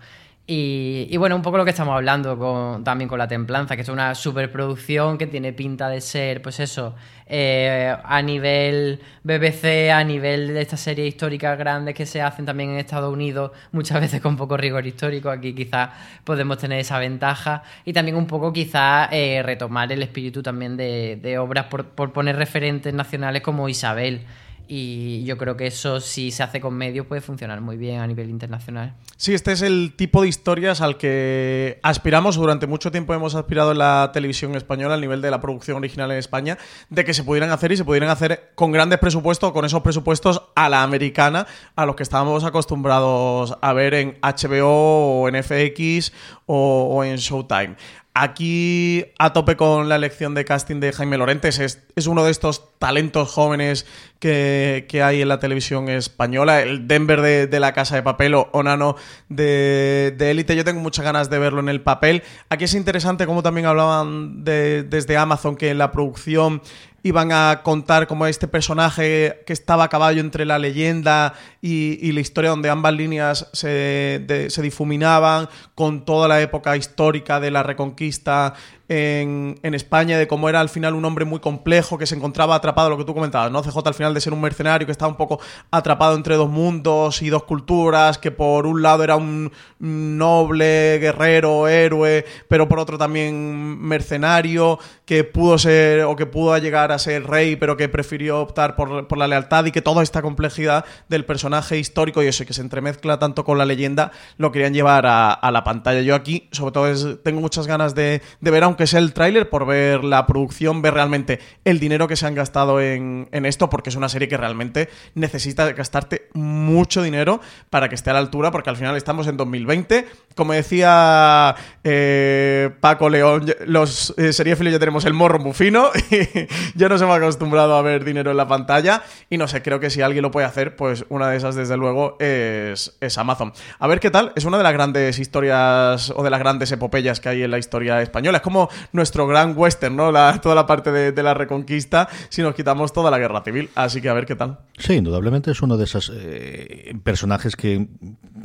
[0.52, 3.88] Y, bueno, un poco lo que estamos hablando con, también con La Templanza, que es
[3.88, 10.48] una superproducción que tiene pinta de ser, pues eso, eh, a nivel BBC, a nivel
[10.48, 14.36] de estas series históricas grandes que se hacen también en Estados Unidos, muchas veces con
[14.36, 15.30] poco rigor histórico.
[15.30, 15.90] Aquí quizás
[16.24, 17.62] podemos tener esa ventaja.
[17.84, 22.12] Y también un poco quizás eh, retomar el espíritu también de, de obras por, por
[22.12, 24.26] poner referentes nacionales como Isabel
[24.72, 28.06] y yo creo que eso si se hace con medios puede funcionar muy bien a
[28.06, 28.94] nivel internacional.
[29.16, 33.72] Sí, este es el tipo de historias al que aspiramos, durante mucho tiempo hemos aspirado
[33.72, 36.56] en la televisión española, al nivel de la producción original en España,
[36.88, 40.40] de que se pudieran hacer y se pudieran hacer con grandes presupuestos, con esos presupuestos
[40.54, 46.12] a la americana, a los que estábamos acostumbrados a ver en HBO o en FX
[46.46, 47.74] o, o en Showtime.
[48.12, 51.60] Aquí a tope con la elección de casting de Jaime Lorentes.
[51.60, 53.86] Es, es uno de estos talentos jóvenes
[54.18, 56.60] que, que, hay en la televisión española.
[56.60, 58.96] El Denver de, de la Casa de Papel o Onano
[59.28, 60.56] de, de.
[60.56, 62.24] Yo tengo muchas ganas de verlo en el papel.
[62.48, 66.62] Aquí es interesante como también hablaban de, desde Amazon que la producción
[67.02, 72.20] iban a contar como este personaje que estaba a caballo entre la leyenda y, la
[72.20, 77.62] historia donde ambas líneas se, de, se, difuminaban con toda la época histórica de la
[77.62, 78.54] reconquista
[78.92, 82.90] en, España, de cómo era al final un hombre muy complejo que se encontraba atrapado,
[82.90, 83.62] lo que tú comentabas, ¿no?
[83.62, 85.38] CJ al final de ser un mercenario que estaba un poco
[85.70, 91.68] atrapado entre dos mundos y dos culturas, que por un lado era un noble, guerrero,
[91.68, 97.28] héroe, pero por otro también mercenario, que pudo ser o que pudo llegar a ser
[97.28, 101.78] rey, pero que prefirió optar por, la lealtad y que toda esta complejidad del personaje
[101.78, 105.50] histórico y eso, que se entremezcla tanto con la leyenda, lo querían llevar a, a
[105.52, 106.00] la pantalla.
[106.00, 109.48] Yo aquí, sobre todo, es, tengo muchas ganas de, de ver, aunque sea el tráiler,
[109.50, 113.70] por ver la producción, ver realmente el dinero que se han gastado en, en, esto,
[113.70, 117.40] porque es una serie que realmente necesita gastarte mucho dinero
[117.70, 120.06] para que esté a la altura, porque al final estamos en 2020.
[120.34, 126.88] Como decía eh, Paco León, los eh, ya tenemos el morro muy fino y ya
[126.88, 130.02] nos hemos acostumbrado a ver dinero en la pantalla y no sé, creo que si
[130.02, 133.52] alguien lo puede hacer, pues una de esas desde luego es, es Amazon.
[133.78, 137.20] A ver qué tal, es una de las grandes historias o de las grandes epopeyas
[137.20, 138.38] que hay en la historia española.
[138.38, 140.10] Es como nuestro gran western, ¿no?
[140.40, 143.70] Toda la parte de, la reconquista, si nos quitamos toda la guerra civil.
[143.74, 144.60] Así que a ver qué tal.
[144.78, 147.88] Sí, indudablemente es uno de esos eh, personajes que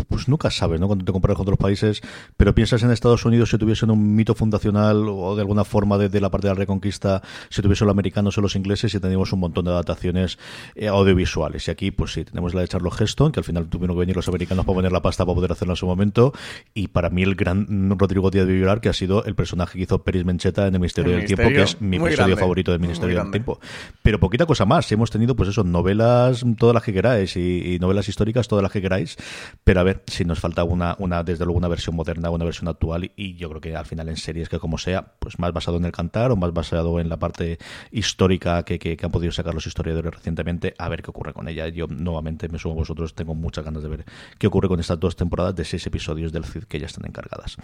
[0.10, 0.88] pues nunca sabes, ¿no?
[0.88, 2.02] Cuando te comparas con otros países,
[2.38, 6.10] pero piensas en Estados Unidos si tuviesen un mito fundacional o de alguna forma de,
[6.10, 9.32] de la parte de la reconquista, si tuviesen los americanos o los ingleses, y teníamos
[9.34, 10.38] un montón de adaptaciones
[10.76, 11.68] eh, audiovisuales.
[11.68, 14.16] Y aquí, pues sí, tenemos la de Charles Heston, que al final tuvieron que venir
[14.16, 16.34] los americanos para poner la pasta para poder hacerlo en su momento,
[16.74, 19.84] y para mí el gran Rodrigo Díaz de Vivar, que ha sido el personaje que
[19.84, 22.36] hizo Peris Mencheta en El Ministerio el del Misterio, Tiempo, que es mi episodio grande,
[22.38, 23.60] favorito del Ministerio del Tiempo.
[24.04, 24.90] Pero poquita cosa más.
[24.92, 28.72] Hemos tenido, pues eso, novelas, todas las que queráis, y, y novelas históricas, todas las
[28.72, 29.18] que queráis.
[29.64, 32.68] Pero a ver si nos falta una, una, desde luego, una versión moderna, una versión
[32.68, 33.12] actual.
[33.16, 35.86] Y yo creo que al final en series que, como sea, pues más basado en
[35.86, 37.58] el cantar o más basado en la parte
[37.92, 41.48] histórica que, que, que han podido sacar los historiadores recientemente, a ver qué ocurre con
[41.48, 41.68] ella.
[41.70, 44.06] Yo, nuevamente, me sumo a vosotros, tengo muchas ganas de ver
[44.38, 47.58] qué ocurre con estas dos temporadas de seis episodios del CID que ya están encargadas.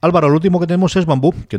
[0.00, 1.58] Álvaro, lo último que tenemos es Bambú, que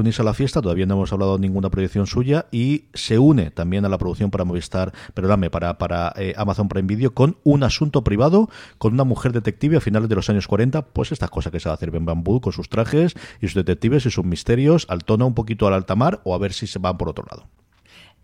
[0.00, 3.50] unirse a la fiesta, todavía no hemos hablado de ninguna proyección suya y se une
[3.50, 7.62] también a la producción para Movistar, perdóname, para, para eh, Amazon Prime Video con un
[7.62, 11.52] asunto privado, con una mujer detective a finales de los años 40, pues estas cosas
[11.52, 14.24] que se va a hacer Ben Bamboo con sus trajes y sus detectives y sus
[14.24, 17.08] misterios, al tono un poquito al alta mar o a ver si se van por
[17.08, 17.46] otro lado.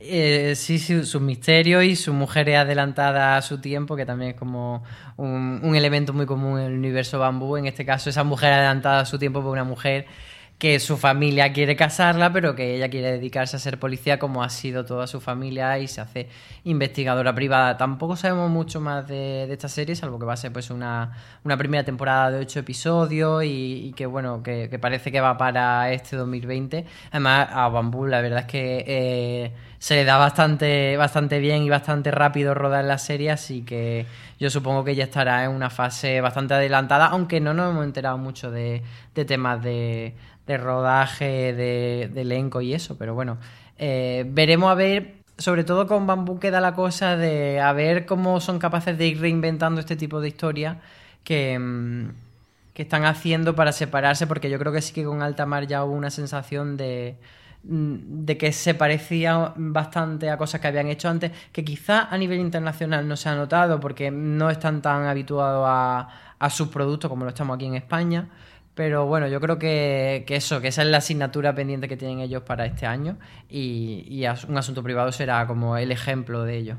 [0.00, 4.36] Eh, sí, sí, sus misterios y su mujer adelantada a su tiempo, que también es
[4.36, 4.82] como
[5.18, 7.58] un, un elemento muy común en el universo bambú.
[7.58, 10.06] En este caso, esa mujer adelantada a su tiempo por una mujer
[10.60, 14.50] que su familia quiere casarla, pero que ella quiere dedicarse a ser policía como ha
[14.50, 16.28] sido toda su familia y se hace
[16.64, 17.78] investigadora privada.
[17.78, 21.56] Tampoco sabemos mucho más de, esta serie, salvo que va a ser pues una, una
[21.56, 26.84] primera temporada de ocho episodios y, que bueno, que, parece que va para este 2020.
[27.10, 31.70] Además, a Bambú la verdad es que eh, se le da bastante, bastante bien y
[31.70, 34.04] bastante rápido rodar la serie, así que
[34.38, 38.18] yo supongo que ya estará en una fase bastante adelantada, aunque no nos hemos enterado
[38.18, 38.82] mucho de
[39.26, 40.14] temas de
[40.50, 43.38] de rodaje, de, elenco y eso, pero bueno,
[43.78, 48.40] eh, veremos a ver, sobre todo con Bambú queda la cosa de a ver cómo
[48.40, 50.80] son capaces de ir reinventando este tipo de historia
[51.22, 52.08] que, mm,
[52.74, 55.84] que están haciendo para separarse, porque yo creo que sí que con Alta Mar ya
[55.84, 57.16] hubo una sensación de
[57.62, 62.18] mm, de que se parecía bastante a cosas que habían hecho antes, que quizá a
[62.18, 66.08] nivel internacional no se ha notado porque no están tan habituados a,
[66.40, 68.28] a sus productos como lo estamos aquí en España,
[68.80, 72.44] pero bueno, yo creo que, eso, que esa es la asignatura pendiente que tienen ellos
[72.44, 76.76] para este año y, y un asunto privado será como el ejemplo de ello.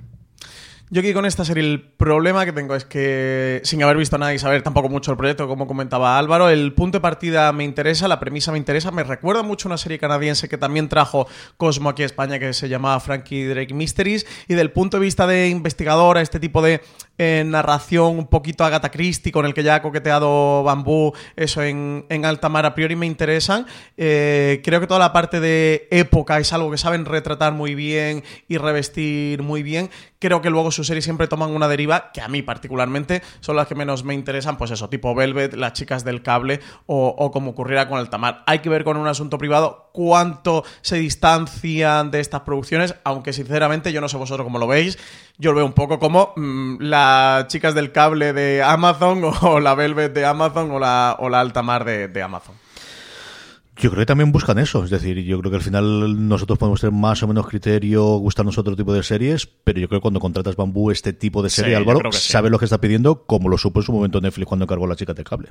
[0.94, 4.34] Yo aquí con esta serie el problema que tengo es que sin haber visto nada
[4.34, 8.10] y saber tampoco mucho el proyecto, como comentaba Álvaro, el punto de partida me interesa,
[8.10, 12.04] la premisa me interesa, me recuerda mucho una serie canadiense que también trajo Cosmo aquí
[12.04, 16.20] a España que se llamaba Frankie Drake Mysteries y del punto de vista de investigadora,
[16.20, 16.82] este tipo de
[17.18, 22.06] eh, narración un poquito Agatha Christie con el que ya ha coqueteado Bambú, eso en,
[22.10, 23.66] en alta mar a priori me interesan.
[23.96, 28.26] Eh, creo que toda la parte de época es algo que saben retratar muy bien
[28.50, 29.90] y revestir muy bien.
[30.22, 33.66] Creo que luego sus series siempre toman una deriva que a mí particularmente son las
[33.66, 37.90] que menos me interesan, pues eso, tipo Velvet, las chicas del cable o, como ocurriera
[37.90, 38.44] con Altamar.
[38.46, 43.92] Hay que ver con un asunto privado cuánto se distancian de estas producciones, aunque sinceramente
[43.92, 45.00] yo no sé vosotros cómo lo veis,
[45.40, 49.74] yo lo veo un poco como mm, las chicas del cable de Amazon o la
[49.74, 52.54] Velvet de Amazon o la, o la Altamar de, de Amazon.
[53.82, 56.80] Yo creo que también buscan eso, es decir, yo creo que al final nosotros podemos
[56.80, 60.20] tener más o menos criterio, gustarnos otro tipo de series, pero yo creo que cuando
[60.20, 63.80] contratas Bambú este tipo de serie, Álvaro, sabe lo que está pidiendo, como lo supo
[63.80, 65.50] en su momento Netflix cuando encargó la chica de cable.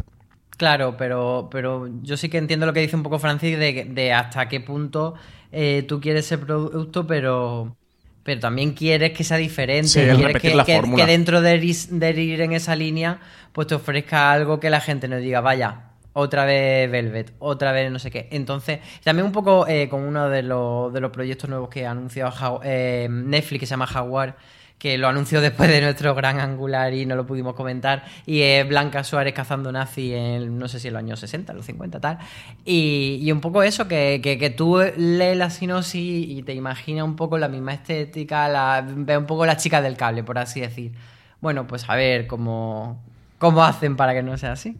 [0.56, 4.48] Claro, pero, pero yo sí que entiendo lo que dice un poco Francis de, hasta
[4.48, 5.14] qué punto
[5.50, 7.76] eh, tú quieres ese producto, pero
[8.22, 13.18] pero también quieres que sea diferente, quieres que, dentro de ir en esa línea,
[13.52, 15.89] pues te ofrezca algo que la gente nos diga, vaya,
[16.20, 18.28] otra vez Velvet, otra vez no sé qué.
[18.30, 21.90] Entonces, también un poco eh, con uno de los, de los proyectos nuevos que ha
[21.90, 24.36] anunciado eh, Netflix, que se llama Jaguar,
[24.78, 29.04] que lo anunció después de nuestro gran angular y no lo pudimos comentar, y Blanca
[29.04, 32.18] Suárez cazando nazi en, no sé si en los años 60, los 50, tal.
[32.64, 37.38] Y, un poco eso, que, que, tú lees la sinopsis y te imaginas un poco
[37.38, 40.92] la misma estética, la, ves un poco la chica del cable, por así decir.
[41.40, 43.02] Bueno, pues a ver cómo,
[43.38, 44.76] cómo hacen para que no sea así.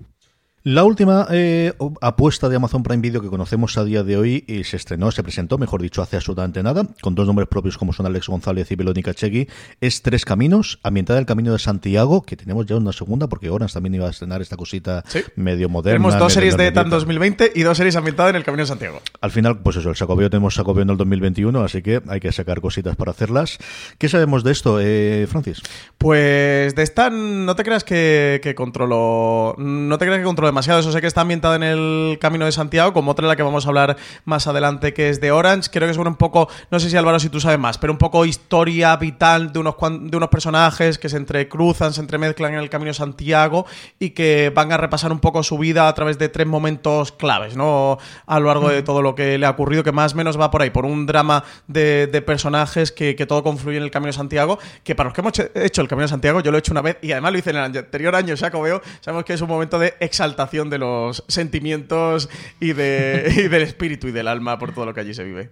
[0.62, 4.64] La última eh, apuesta de Amazon Prime Video que conocemos a día de hoy y
[4.64, 8.04] se estrenó, se presentó, mejor dicho, hace absolutamente nada, con dos nombres propios como son
[8.04, 9.48] Alex González y Belónica Chegui,
[9.80, 13.72] es Tres Caminos, ambientada el Camino de Santiago, que tenemos ya una segunda, porque Orange
[13.72, 15.02] también iba a estrenar esta cosita
[15.34, 15.96] medio moderna.
[15.96, 18.68] Tenemos dos series de ETA en 2020 y dos series ambientadas en el Camino de
[18.68, 19.00] Santiago.
[19.22, 22.32] Al final, pues eso, el Sacobeo tenemos Sacobeo en el 2021, así que hay que
[22.32, 23.56] sacar cositas para hacerlas.
[23.96, 25.62] ¿Qué sabemos de esto, eh, Francis?
[25.96, 30.80] Pues de esta no te creas que, que controlo, no te creas que controlo demasiado.
[30.80, 33.42] Eso sé que está ambientada en el Camino de Santiago, como otra de la que
[33.42, 35.70] vamos a hablar más adelante, que es de Orange.
[35.72, 37.98] Creo que es un poco, no sé si Álvaro, si tú sabes más, pero un
[37.98, 42.70] poco historia vital de unos, de unos personajes que se entrecruzan, se entremezclan en el
[42.70, 43.66] Camino de Santiago
[43.98, 47.56] y que van a repasar un poco su vida a través de tres momentos claves,
[47.56, 47.98] ¿no?
[48.26, 50.50] A lo largo de todo lo que le ha ocurrido, que más o menos va
[50.50, 54.12] por ahí, por un drama de, personajes que, que, todo confluye en el Camino de
[54.12, 56.72] Santiago, que para los que hemos hecho el Camino de Santiago, yo lo he hecho
[56.72, 59.48] una vez y además lo hice en el anterior año, veo sabemos que es un
[59.48, 60.39] momento de exaltación
[60.70, 62.28] de los sentimientos
[62.60, 65.50] y, de, y del espíritu y del alma por todo lo que allí se vive.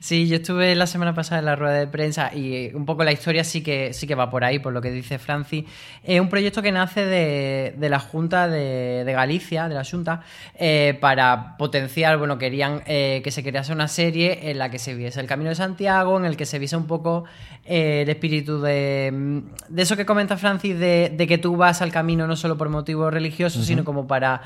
[0.00, 3.12] Sí, yo estuve la semana pasada en la rueda de prensa y un poco la
[3.12, 5.66] historia sí que, sí que va por ahí, por lo que dice Franci.
[6.02, 10.22] Es un proyecto que nace de, la Junta de, Galicia, de la Junta,
[10.54, 14.94] eh, para potenciar, bueno, querían eh, que se crease una serie en la que se
[14.94, 17.24] viese el Camino de Santiago, en el que se viese un poco
[17.64, 22.26] eh, el espíritu de, de eso que comenta Francis, de, que tú vas al camino
[22.26, 24.42] no solo por motivos religiosos, sino como para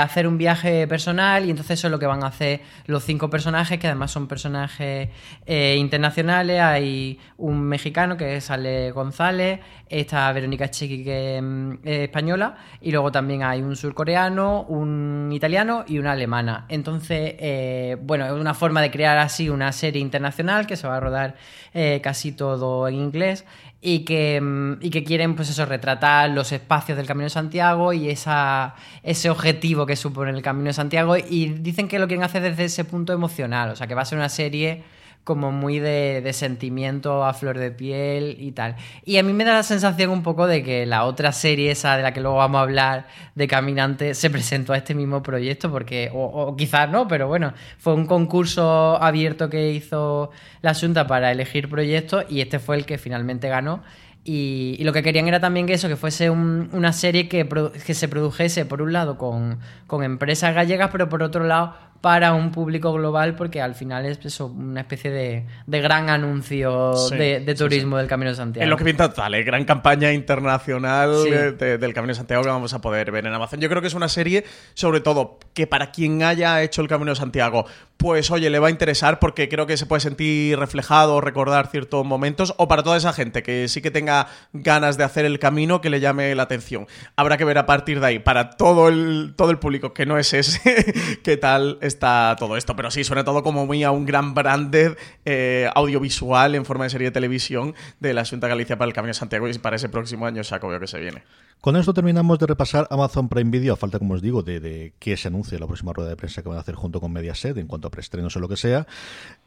[0.00, 3.30] hacer un viaje personal y entonces eso es lo que van a hacer los cinco
[3.30, 5.08] personajes, que además son personajes personajes
[5.46, 6.60] eh, internacionales.
[6.60, 12.90] Hay un mexicano que es Ale González, está Verónica Chiqui que mm, es española, y
[12.90, 16.66] luego también hay un surcoreano, un italiano y una alemana.
[16.68, 20.96] Entonces, eh, bueno, es una forma de crear así una serie internacional que se va
[20.96, 21.36] a rodar
[21.72, 23.44] eh, casi todo en inglés
[23.80, 27.92] y que, mm, y que quieren, pues eso, retratar los espacios del Camino de Santiago
[27.92, 31.16] y esa, ese objetivo que supone el Camino de Santiago.
[31.16, 34.04] Y dicen que lo quieren hacer desde ese punto emocional, o sea, que va a
[34.04, 34.82] ser una serie
[35.24, 38.76] como muy de, sentimiento a flor de piel y tal.
[39.04, 41.96] Y a mí me da la sensación un poco de que la otra serie, esa
[41.96, 45.70] de la que luego vamos a hablar, de Caminante, se presentó a este mismo proyecto,
[45.70, 50.30] porque, o, quizás no, pero bueno, fue un concurso abierto que hizo
[50.62, 53.82] la Junta para elegir proyectos y este fue el que finalmente ganó.
[54.22, 57.48] Y, lo que querían era también que eso, que fuese una serie que,
[57.86, 62.32] que, se produjese, por un lado, con, con empresas gallegas, pero por otro lado, para
[62.32, 67.98] un público global porque al final es eso, una especie de, gran anuncio de, turismo
[67.98, 68.64] del Camino de Santiago.
[68.64, 69.42] Es lo que pinta total, ¿eh?
[69.42, 71.24] gran campaña internacional
[71.58, 73.60] del Camino de Santiago que vamos a poder ver en Amazon.
[73.60, 74.44] Yo creo que es una serie,
[74.74, 77.66] sobre todo, que para quien haya hecho el Camino de Santiago,
[78.00, 82.06] pues oye, le va a interesar porque creo que se puede sentir reflejado, recordar ciertos
[82.06, 85.82] momentos, o para toda esa gente que sí que tenga ganas de hacer el camino,
[85.82, 86.86] que le llame la atención.
[87.14, 90.16] Habrá que ver a partir de ahí, para todo el, todo el público que no
[90.16, 92.74] es ese, qué tal está todo esto.
[92.74, 96.90] Pero sí, suena todo como muy a un gran branded eh, audiovisual en forma de
[96.90, 99.88] serie de televisión de la Junta Galicia para el Camino de Santiago y para ese
[99.88, 101.22] próximo año saco veo que se viene.
[101.60, 105.18] Con esto terminamos de repasar Amazon Prime Video, a falta, como os digo, de, que
[105.18, 107.66] se anuncie la próxima rueda de prensa que van a hacer junto con Mediaset en
[107.66, 108.86] cuanto a preestrenos o lo que sea.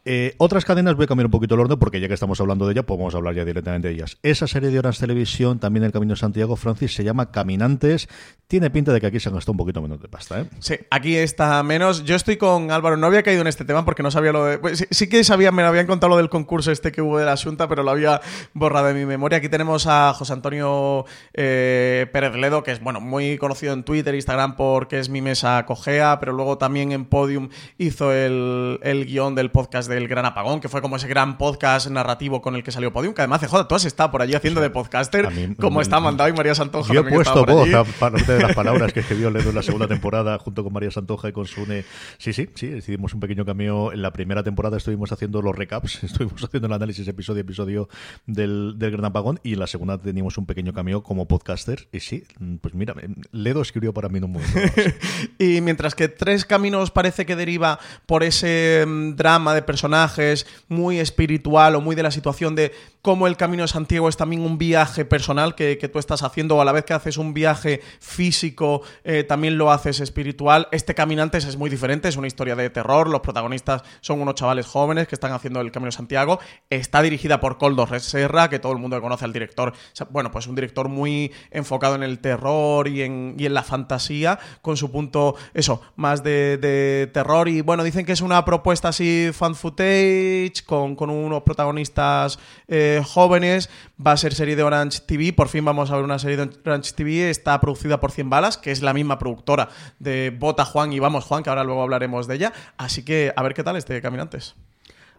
[0.06, 2.68] Eh, otras cadenas voy a cambiar un poquito el orden porque ya que estamos hablando
[2.68, 4.20] de ella, podemos hablar ya directamente de ellas.
[4.22, 8.08] Esa serie de Orange Televisión, también El Camino de Santiago, Francis, se llama Caminantes.
[8.46, 10.46] Tiene pinta de que aquí se han gastado un poquito menos de pasta, ¿eh?
[10.60, 12.04] Sí, aquí está menos.
[12.04, 14.60] Yo estoy con Álvaro, no había caído en este tema porque no sabía lo de...
[14.60, 17.26] Pues sí, que sabía, me lo habían contado lo del concurso este que hubo de
[17.26, 18.22] la Junta, pero lo había
[18.54, 19.40] borrado de mi memoria.
[19.40, 24.16] Aquí tenemos a José Antonio eh, Pérez Ledo, que es, bueno, muy conocido en Twitter,
[24.16, 29.36] Instagram porque es mi mesa cojea, pero luego también en Podium hizo el, el guion
[29.36, 32.72] del podcast del Gran Apagón, que fue como ese gran podcast narrativo con el que
[32.72, 35.30] salió Podium, que además, joder, tú has estado por allí haciendo de podcaster,
[35.60, 36.94] como está mandado y María Santoja.
[36.94, 40.38] Yo he puesto voz a de las palabras que escribió Ledo en la segunda temporada
[40.40, 41.86] junto con María Santoja y con Sune.
[42.18, 43.92] Sí, sí, sí, decidimos un pequeño cameo.
[43.92, 47.90] En la primera temporada estuvimos haciendo los recaps, estuvimos haciendo el análisis episodio a episodio
[48.26, 51.88] del, del Gran Apagón y en la segunda teníamos un pequeño cameo como podcaster.
[51.94, 52.24] Y sí,
[52.60, 52.96] pues mira,
[53.32, 54.60] Ledo escribió para mí un momento.
[55.38, 60.98] y mientras que Tres Caminos parece que deriva por ese mm, drama de personajes, muy
[60.98, 62.72] espiritual o muy de la situación de
[63.04, 66.62] cómo el Camino de Santiago es también un viaje personal que, tú estás haciendo, o
[66.62, 70.70] a la vez que haces un viaje físico, eh, también lo haces espiritual.
[70.72, 74.66] Este Caminantes es muy diferente, es una historia de terror, los protagonistas son unos chavales
[74.66, 76.40] jóvenes que están haciendo el Camino de Santiago.
[76.72, 79.74] Está dirigida por Coldo Serra, que todo el mundo conoce al director.
[80.10, 84.40] Bueno, pues un director muy enfocado en el terror y en, y en la fantasía,
[84.62, 87.50] con su punto, eso, más de, de terror.
[87.50, 93.70] Y bueno, dicen que es una propuesta así fan footage con, unos protagonistas eh, jóvenes.
[94.06, 95.34] Va a ser serie de Orange TV.
[95.34, 97.30] Por fin vamos a ver una serie de Orange TV.
[97.30, 99.70] Está producida por 100 Balas, que es la misma productora
[100.00, 102.54] de Bota Juan y Vamos Juan, que ahora luego hablaremos de ella.
[102.78, 104.56] Así que a ver qué tal este Caminantes.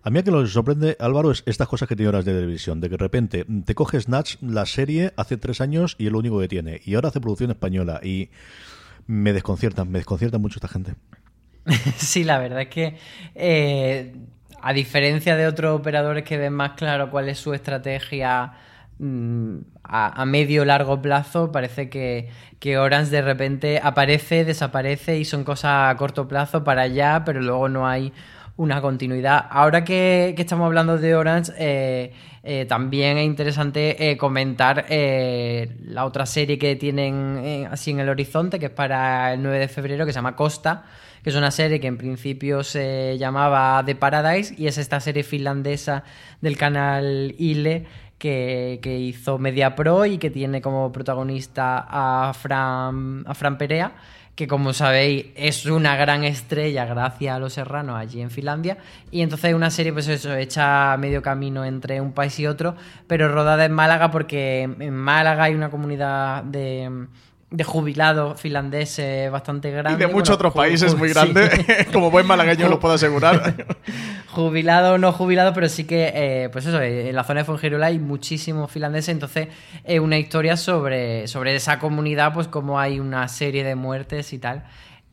[0.07, 2.79] A mí que lo que sorprende, Álvaro, es estas cosas que tiene horas de televisión,
[2.79, 6.19] de que de repente te coges Snatch, la serie, hace tres años y es lo
[6.19, 8.29] único que tiene, y ahora hace producción española, y
[9.07, 10.95] me desconciertan, me desconcierta mucho esta gente.
[11.97, 12.99] Sí, la verdad es que
[13.35, 14.15] eh,
[14.61, 18.53] a diferencia de otros operadores que ven más claro cuál es su estrategia
[18.99, 22.29] mm, a, medio largo plazo parece que,
[22.61, 27.71] que, de repente aparece, desaparece y son cosas a corto plazo para allá, pero luego
[27.71, 28.13] no hay
[28.57, 29.47] una continuidad.
[29.51, 36.27] Ahora que, estamos hablando de Orange, eh, eh, también es interesante eh, comentar la otra
[36.27, 40.13] serie que tienen así en el horizonte, que es para el 9 de febrero, que
[40.13, 40.85] se llama Costa,
[41.23, 45.23] que es una serie que en principio se llamaba The Paradise y es esta serie
[45.23, 46.05] finlandesa
[46.41, 47.87] del canal Ile.
[48.17, 53.93] Que, que hizo Media Pro y que tiene como protagonista a Fran, a Fran Perea
[54.35, 58.79] que como sabéis es una gran estrella gracias a Los Serranos allí en Finlandia.
[59.11, 62.75] Y entonces es una serie, pues eso, hecha medio camino entre un país y otro,
[63.07, 67.07] pero rodada en Málaga porque en Málaga hay una comunidad de
[67.55, 69.93] de jubilados finlandeses bastante grande.
[69.93, 71.51] Y de muchos otros países muy grandes,
[71.93, 73.55] como buen malagueño lo puedo asegurar.
[74.29, 77.45] jubilado o no jubilado, pero sí que, eh, pues eso, eh, en la zona de
[77.45, 79.49] Fuengirola hay muchísimos finlandeses, entonces
[79.85, 84.39] es una historia sobre, sobre esa comunidad, pues como hay una serie de muertes y
[84.39, 84.65] tal.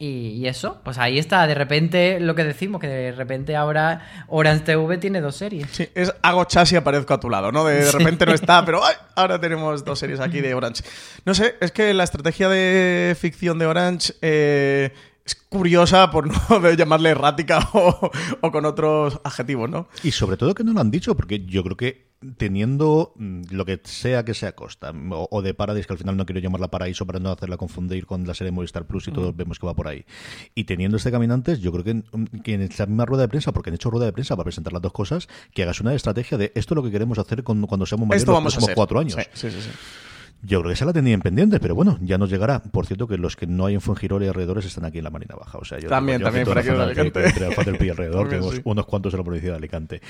[0.04, 4.64] Y, eso, pues ahí está, de repente lo que decimos, que de repente ahora Orange
[4.64, 5.68] TV tiene dos series.
[5.72, 7.66] Sí, es hago chas y aparezco a tu lado, ¿no?
[7.66, 8.82] De, repente no está, pero
[9.14, 10.84] ahora tenemos dos series aquí de Orange.
[11.24, 14.92] No sé, es que la estrategia de ficción de Orange eh,
[15.24, 18.10] es curiosa por no llamarle errática o,
[18.42, 19.88] o, con otros adjetivos, ¿no?
[20.02, 23.66] Y sobre todo que no lo han dicho, porque yo creo que teniendo mm, lo
[23.66, 27.06] que sea que sea Costa o, de Paradise, que al final no quiero llamarla Paraíso
[27.06, 29.38] para no hacerla confundir con la serie Movistar Plus y todos mm.
[29.38, 30.06] vemos que va por ahí.
[30.56, 32.04] Y teniendo este Caminantes, yo creo que en,
[32.44, 34.74] que en esta misma rueda de prensa, porque han hecho rueda de prensa para presentar
[34.74, 37.68] las dos cosas, que hagas una estrategia de esto es lo que queremos hacer cuando,
[37.68, 39.18] cuando seamos mayores los próximos cuatro años.
[40.44, 42.64] Yo creo que se la tenían pendiente, pero bueno, ya nos llegará.
[42.64, 45.12] Por cierto, que los que no hay en Fuengirola y alrededores están aquí en la
[45.12, 45.60] Marina Baja.
[45.60, 47.24] O sea, yo también, también, por aquí en Alicante.
[47.24, 50.02] Entre el y alrededor, tenemos unos cuantos en la provincia de Alicante.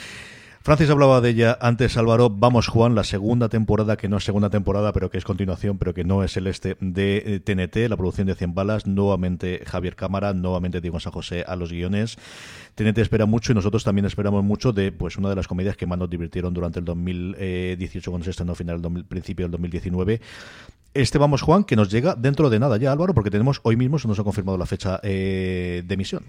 [0.64, 2.30] Francis hablaba de ella antes, Álvaro.
[2.30, 5.96] Vamos, Juan, la segunda temporada, que no es segunda temporada, pero que es continuación, pero
[5.96, 8.86] que no es el este de TNT, eh, la producción de 100 balas.
[8.86, 12.16] Nuevamente Javier Cámara, nuevamente Diego San José a los guiones.
[12.76, 15.88] TNT espera mucho y nosotros también esperamos mucho de pues una de las comedias que
[15.88, 20.22] más nos divirtieron durante el 2018 cuando se estrenó final del principio del 2019.
[20.94, 23.98] Este vamos, Juan, que nos llega dentro de nada ya, Álvaro, porque tenemos hoy mismo,
[23.98, 26.24] se nos ha confirmado la fecha eh, de emisión.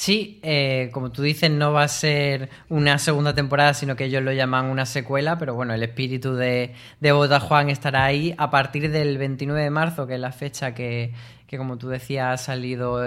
[0.00, 4.22] Sí, eh, como tú dices, no va a ser una segunda temporada, sino que ellos
[4.22, 8.48] lo llaman una secuela, pero bueno, el espíritu de, de Bota Juan estará ahí a
[8.48, 11.12] partir del 29 de marzo, que es la fecha que,
[11.50, 13.02] que como tú decías ha salido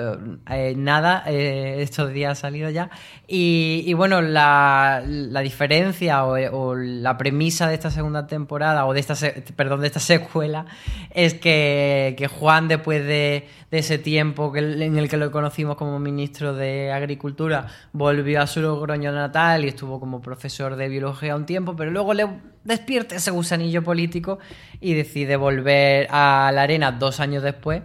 [0.50, 2.89] eh, nada, eh, estos días ha salido ya.
[3.26, 5.02] Y, bueno, la,
[5.41, 9.16] diferencia o, la premisa de esta segunda temporada, o de esta,
[9.56, 10.66] perdón, de esta secuela,
[11.12, 16.54] es que, Juan, después de, ese tiempo que, en el que lo conocimos como ministro
[16.54, 21.78] de Agricultura, volvió a su Logroño natal y estuvo como profesor de biología un tiempo,
[21.78, 22.28] pero luego le
[22.66, 24.39] despierta ese gusanillo político
[24.82, 27.84] y decide volver a la arena dos años después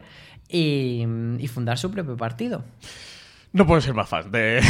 [0.48, 1.04] y,
[1.52, 2.64] fundar su propio partido.
[3.52, 4.60] No puedo ser más fan de,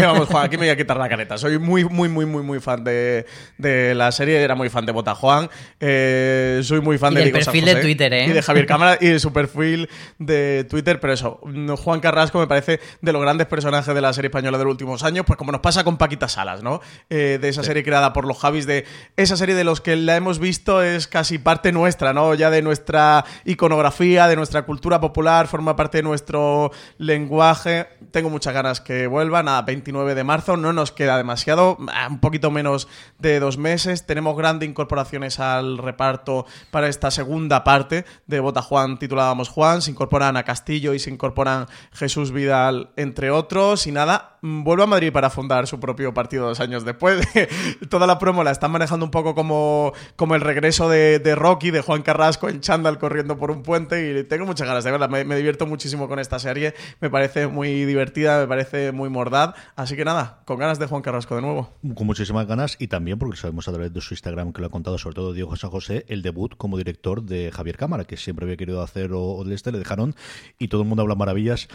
[0.00, 1.36] Vamos Juan, aquí me voy a quitar la careta.
[1.36, 3.26] Soy muy, muy, muy, muy, muy fan de,
[3.58, 4.40] la serie.
[4.40, 5.50] Era muy fan de Bota Juan.
[5.80, 8.26] Eh, soy muy fan de del perfil de Twitter, ¿eh?
[8.26, 10.98] Y de Javier Cámara y de su perfil de Twitter.
[10.98, 11.40] Pero eso,
[11.76, 15.02] Juan Carrasco me parece de los grandes personajes de la serie española de los últimos
[15.02, 15.26] años.
[15.26, 16.80] Pues como nos pasa con Paquita Salas, ¿no?
[17.10, 18.66] Eh, de esa serie creada por los Javis.
[18.66, 22.34] De esa serie de los que la hemos visto es casi parte nuestra, ¿no?
[22.34, 27.86] Ya de nuestra iconografía, de nuestra cultura popular, forma parte de nuestro lenguaje
[28.21, 31.76] tengo muchas ganas que vuelvan a 29 de marzo, no nos queda demasiado,
[32.08, 34.06] un poquito menos de dos meses.
[34.06, 39.82] Tenemos grandes incorporaciones al reparto para esta segunda parte de Bota Juan titulábamos Juan.
[39.82, 43.86] Se incorporan a Castillo y se incorporan Jesús Vidal, entre otros.
[43.86, 47.26] Y nada, vuelvo a Madrid para fundar su propio partido dos años después.
[47.90, 51.80] Toda la promo la están manejando un poco como, como el regreso de, Rocky, de
[51.80, 54.20] Juan Carrasco en chándal corriendo por un puente.
[54.20, 55.08] Y tengo muchas ganas de verla.
[55.08, 56.74] Me, divierto muchísimo con esta serie.
[57.00, 57.84] Me parece muy
[58.20, 59.54] me parece muy mordaz.
[59.76, 61.70] Así que nada, con ganas de Juan Carrasco de nuevo.
[61.94, 64.70] Con muchísimas ganas y también porque sabemos a través de su Instagram que lo ha
[64.70, 68.44] contado sobre todo Diego San José, el debut como director de Javier Cámara, que siempre
[68.44, 70.14] había querido hacer o, este, le dejaron
[70.58, 71.68] y todo el mundo habla maravillas.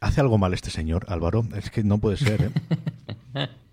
[0.00, 1.44] ¿Hace algo mal este señor, Álvaro?
[1.56, 2.50] Es que no puede ser,
[3.34, 3.48] ¿eh?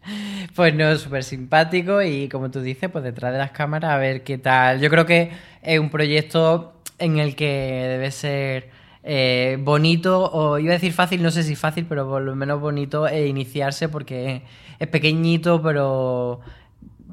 [0.55, 4.23] Pues no, súper simpático y como tú dices, pues detrás de las cámaras a ver
[4.23, 4.81] qué tal.
[4.81, 5.31] Yo creo que
[5.61, 7.45] es un proyecto en el que
[7.87, 8.69] debe ser
[9.03, 12.59] eh, bonito, o iba a decir fácil, no sé si fácil, pero por lo menos
[12.59, 14.43] bonito e iniciarse porque
[14.79, 16.41] es pequeñito, pero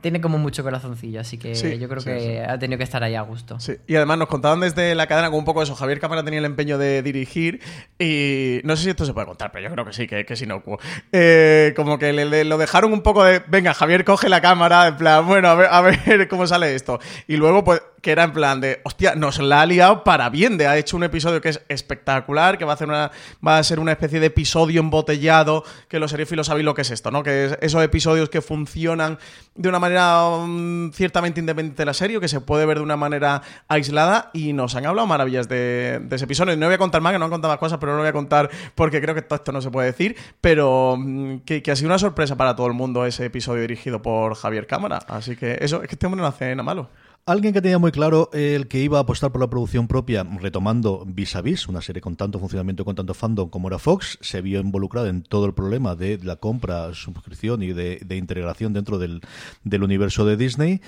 [0.00, 3.22] tiene como mucho corazoncillo, así que yo creo que ha tenido que estar ahí a
[3.22, 3.58] gusto.
[3.58, 5.74] Sí, y además nos contaban desde la cadena con un poco eso.
[5.74, 7.60] Javier Cámara tenía el empeño de dirigir
[7.98, 10.34] y no sé si esto se puede contar, pero yo creo que sí, que, que
[10.34, 10.78] es inocuo.
[11.12, 14.96] Eh, como que le, lo dejaron un poco de, venga, Javier coge la cámara, en
[14.96, 17.00] plan, bueno, a ver, a ver cómo sale esto.
[17.26, 20.56] Y luego, pues, que era en plan de, hostia, nos la ha liado para bien,
[20.56, 23.10] de ha hecho un episodio que es espectacular, que va a, hacer una,
[23.46, 26.90] va a ser una especie de episodio embotellado, que los seriófilos sabéis lo que es
[26.90, 27.22] esto, ¿no?
[27.22, 29.18] Que es esos episodios que funcionan
[29.54, 32.96] de una manera mm, ciertamente independiente de la serie, que se puede ver de una
[32.96, 36.56] manera aislada, y nos han hablado maravillas de, ese episodio.
[36.56, 38.10] No voy a contar más, que no han contado más cosas, pero no lo voy
[38.10, 41.70] a contar porque creo que todo esto no se puede decir, pero mm, que, que
[41.70, 45.00] ha sido una sorpresa para todo el mundo ese episodio dirigido por Javier Cámara.
[45.08, 46.88] Así que eso, es que este hombre no hace nada malo.
[47.28, 51.04] Alguien que tenía muy claro el que iba a apostar por la producción propia, retomando
[51.06, 54.40] Vis a Vis, una serie con tanto funcionamiento, con tanto fandom como era Fox, se
[54.40, 59.20] vio involucrado en todo el problema de la compra, suscripción y de, integración dentro del,
[59.62, 60.80] universo de Disney.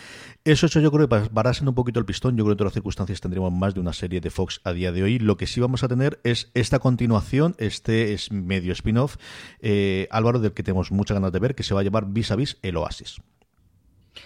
[0.43, 2.57] Eso hecho yo creo que para ser un poquito el pistón, yo creo que en
[2.57, 5.18] todas las circunstancias tendríamos más de una serie de Fox a día de hoy.
[5.18, 9.18] Lo que sí vamos a tener es esta continuación, este es medio spin-off,
[9.61, 12.30] eh, Álvaro, del que tenemos muchas ganas de ver, que se va a llamar Vis
[12.30, 13.20] a Vis el Oasis.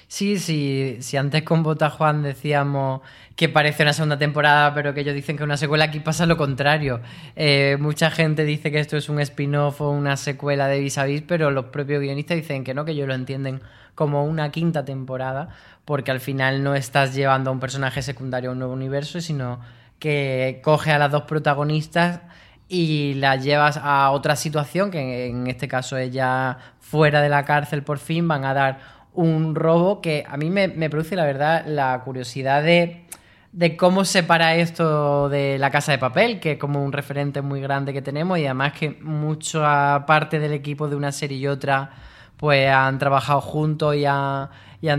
[0.09, 3.01] Sí, sí, si antes con Bota Juan decíamos
[3.37, 6.37] que parece una segunda temporada, pero que ellos dicen que una secuela, aquí pasa lo
[6.37, 7.01] contrario.
[7.37, 11.05] Eh, mucha gente dice que esto es un spin-off o una secuela de Vis a
[11.05, 13.61] Vis, pero los propios guionistas dicen que no, que ellos lo entienden
[13.95, 15.49] como una quinta temporada,
[15.85, 19.61] porque al final no estás llevando a un personaje secundario a un nuevo universo, sino
[19.99, 22.21] que coge a las dos protagonistas
[22.69, 27.83] y las llevas a otra situación, que en este caso ella fuera de la cárcel
[27.83, 32.01] por fin, van a dar un robo que a mí me, produce, la verdad, la
[32.05, 33.05] curiosidad de,
[33.53, 37.61] de, cómo separa esto de la casa de papel, que es como un referente muy
[37.61, 41.91] grande que tenemos y además que mucha parte del equipo de una serie y otra
[42.37, 44.51] pues han trabajado juntos y, han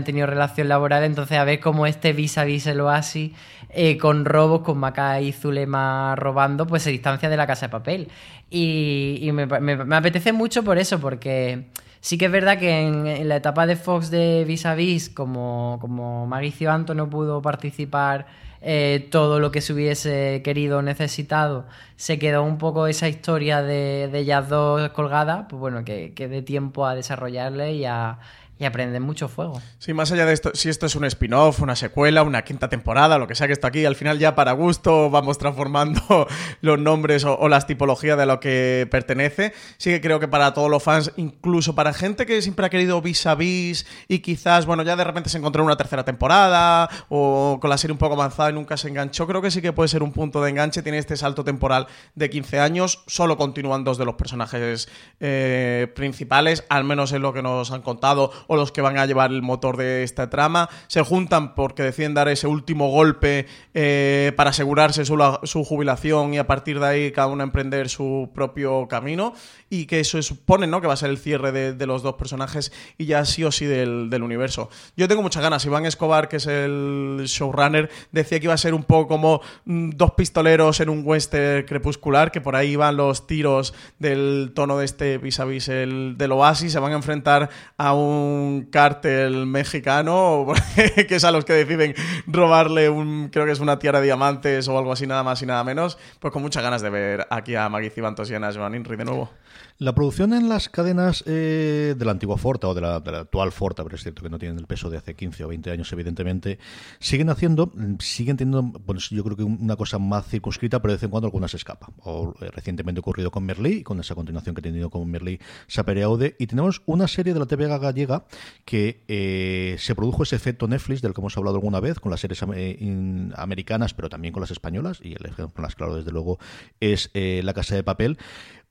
[0.04, 3.32] tenido relación laboral, entonces a ver cómo este vis a vis el oasis
[3.68, 7.70] eh, con robos, con Maca y Zulema robando, pues se distancia de la casa de
[7.70, 8.08] papel.
[8.50, 11.66] Y, me, me apetece mucho por eso, porque
[12.00, 15.78] Sí que es verdad que en, la etapa de Fox de Vis a Vis, como,
[15.80, 18.26] como Mauricio Anto no pudo participar
[18.60, 21.66] eh, todo lo que se hubiese querido o necesitado,
[21.96, 26.28] se quedó un poco esa historia de, de ellas dos colgadas, pues bueno, que, que
[26.28, 28.18] dé tiempo a desarrollarle y a,
[28.58, 29.60] y aprenden mucho fuego.
[29.78, 33.18] Sí, más allá de esto, si esto es un spin-off, una secuela, una quinta temporada,
[33.18, 36.26] lo que sea que esto aquí, al final ya para gusto vamos transformando
[36.62, 39.52] los nombres o, las tipologías de lo que pertenece.
[39.76, 43.02] Sí que creo que para todos los fans, incluso para gente que siempre ha querido
[43.02, 46.88] vis a vis y quizás, bueno, ya de repente se encontró en una tercera temporada
[47.08, 49.72] o con la serie un poco avanzada y nunca se enganchó, creo que sí que
[49.72, 50.82] puede ser un punto de enganche.
[50.82, 54.88] Tiene este salto temporal de 15 años, solo continúan dos de los personajes
[55.20, 59.06] eh, principales, al menos en lo que nos han contado o los que van a
[59.06, 60.68] llevar el motor de esta trama.
[60.86, 66.38] Se juntan porque deciden dar ese último golpe eh, para asegurarse su, su, jubilación y
[66.38, 69.34] a partir de ahí cada uno emprender su propio camino
[69.68, 70.80] y que eso supone ¿no?
[70.80, 73.66] que va a ser el cierre de, los dos personajes y ya sí o sí
[73.66, 74.70] del, universo.
[74.96, 75.64] Yo tengo muchas ganas.
[75.64, 79.90] Iván Escobar, que es el showrunner, decía que iba a ser un poco como mm,
[79.90, 84.84] dos pistoleros en un western crepuscular, que por ahí van los tiros del tono de
[84.84, 90.46] este vis a vis el, del Oasis, se van a enfrentar a un cártel mexicano,
[91.08, 91.94] que es a los que deciden
[92.26, 95.46] robarle un, creo que es una tiara de diamantes o algo así, nada más y
[95.46, 95.98] nada menos.
[96.18, 99.30] Pues con muchas ganas de ver aquí a Maggie Cibantos y a Nash de nuevo.
[99.78, 103.84] La producción en las cadenas eh, de la antigua Forta o de la, actual Forta,
[103.84, 106.58] pero es cierto que no tienen el peso de hace 15 o 20 años, evidentemente,
[106.98, 111.02] siguen haciendo, siguen teniendo, bueno, yo creo que una cosa más circunscrita, pero de vez
[111.02, 111.90] en cuando alguna se escapa.
[112.04, 116.36] O eh, recientemente ocurrido con Merlí, con esa continuación que ha tenido con Merlí Sapereaude,
[116.38, 118.24] y tenemos una serie de la TV gallega
[118.64, 122.20] que eh, se produjo ese efecto Netflix del que hemos hablado alguna vez, con las
[122.20, 126.38] series americanas, pero también con las españolas, y el ejemplo más claro, desde luego,
[126.80, 128.16] es La Casa de Papel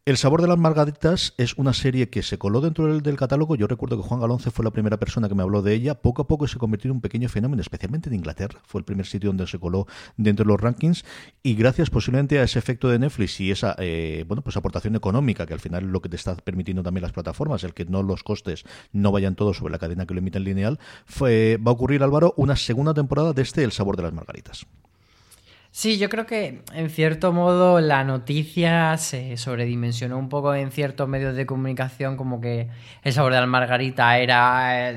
[0.05, 3.55] el sabor de las margaritas es una serie que se coló dentro del, catálogo.
[3.55, 5.95] Yo recuerdo que Juan Galonce fue la primera persona que me habló de ella.
[5.95, 8.59] Poco a poco se convirtió en un pequeño fenómeno, especialmente en Inglaterra.
[8.67, 11.05] Fue el primer sitio donde se coló dentro de los rankings.
[11.41, 15.47] Y gracias posiblemente a ese efecto de Netflix y esa eh, bueno pues aportación económica,
[15.47, 18.03] que al final es lo que te está permitiendo también las plataformas, el que no
[18.03, 20.79] los costes no vayan todos sobre la cadena que lo emite en lineal,
[21.19, 24.67] va a ocurrir, Álvaro, una segunda temporada de este El sabor de las margaritas.
[25.77, 31.09] Sí, yo creo que en cierto modo la noticia se sobredimensionó un poco en ciertos
[31.09, 32.69] medios de comunicación, como que
[33.03, 34.93] el sabor de la margarita era.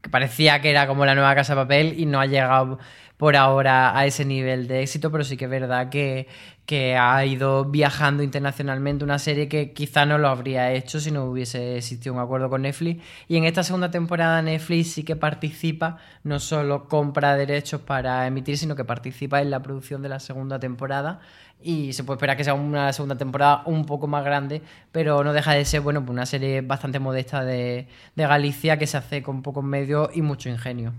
[0.00, 2.78] que parecía que era como la nueva casa de papel y no ha llegado
[3.16, 6.28] por ahora a ese nivel de éxito, pero sí que es verdad que,
[6.66, 11.24] que ha ido viajando internacionalmente una serie que quizá no lo habría hecho si no
[11.26, 13.02] hubiese existido un acuerdo con Netflix.
[13.28, 18.56] Y en esta segunda temporada Netflix sí que participa, no solo compra derechos para emitir,
[18.56, 21.20] sino que participa en la producción de la segunda temporada
[21.64, 24.60] y se puede esperar que sea una segunda temporada un poco más grande,
[24.92, 28.96] pero no deja de ser bueno, pues una serie bastante modesta de, Galicia que se
[28.96, 30.92] hace con pocos medios y mucho ingenio.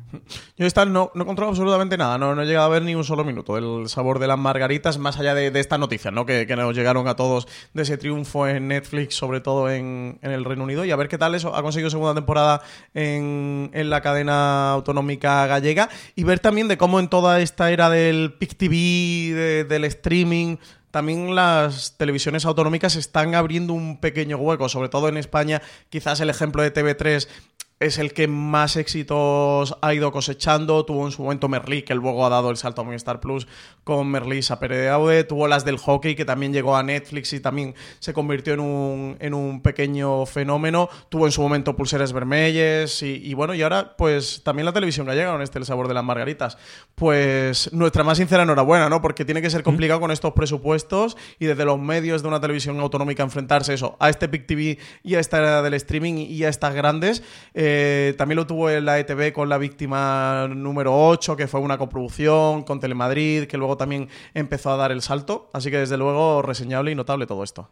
[0.57, 3.03] Yo esta no, no controlo absolutamente nada, no, no he llegado a ver ni un
[3.03, 6.25] solo minuto el sabor de las margaritas, más allá de, esta noticia ¿no?
[6.25, 10.63] Que, nos llegaron a todos de ese triunfo en Netflix, sobre todo en, el Reino
[10.63, 12.61] Unido, y a ver qué tal eso ha conseguido segunda temporada
[12.93, 17.89] en, en la cadena autonómica gallega, y ver también de cómo en toda esta era
[17.89, 20.57] del PIC TV, del streaming,
[20.95, 25.61] también las televisiones autonómicas están abriendo un pequeño hueco, sobre todo en España.
[25.89, 27.27] Quizás el ejemplo de TV3
[27.79, 30.85] es el que más éxitos ha ido cosechando.
[30.85, 33.47] Tuvo en su momento Merlí, que luego ha dado el salto a Movistar Plus
[33.83, 35.25] con Merlí Sapere de Aude.
[35.25, 39.17] Tuvo las del hockey, que también llegó a Netflix y también se convirtió en un,
[39.19, 40.87] en un pequeño fenómeno.
[41.09, 45.33] Tuvo en su momento Pulseres Vermelles y, bueno, y ahora pues también la televisión gallega
[45.33, 46.57] con este El Sabor de las Margaritas.
[46.95, 49.01] Pues nuestra más sincera enhorabuena, ¿no?
[49.01, 52.79] Porque tiene que ser complicado con estos presupuestos y desde los medios de una televisión
[52.79, 56.49] autonómica enfrentarse eso, a este PIC TV y a esta era del streaming y a
[56.49, 57.21] estas grandes.
[57.53, 57.64] Eh,
[58.17, 62.63] también lo tuvo en la ETV con La Víctima número 8, que fue una coproducción
[62.63, 65.49] con Telemadrid, que luego también empezó a dar el salto.
[65.53, 67.69] Así que desde luego reseñable y notable todo esto.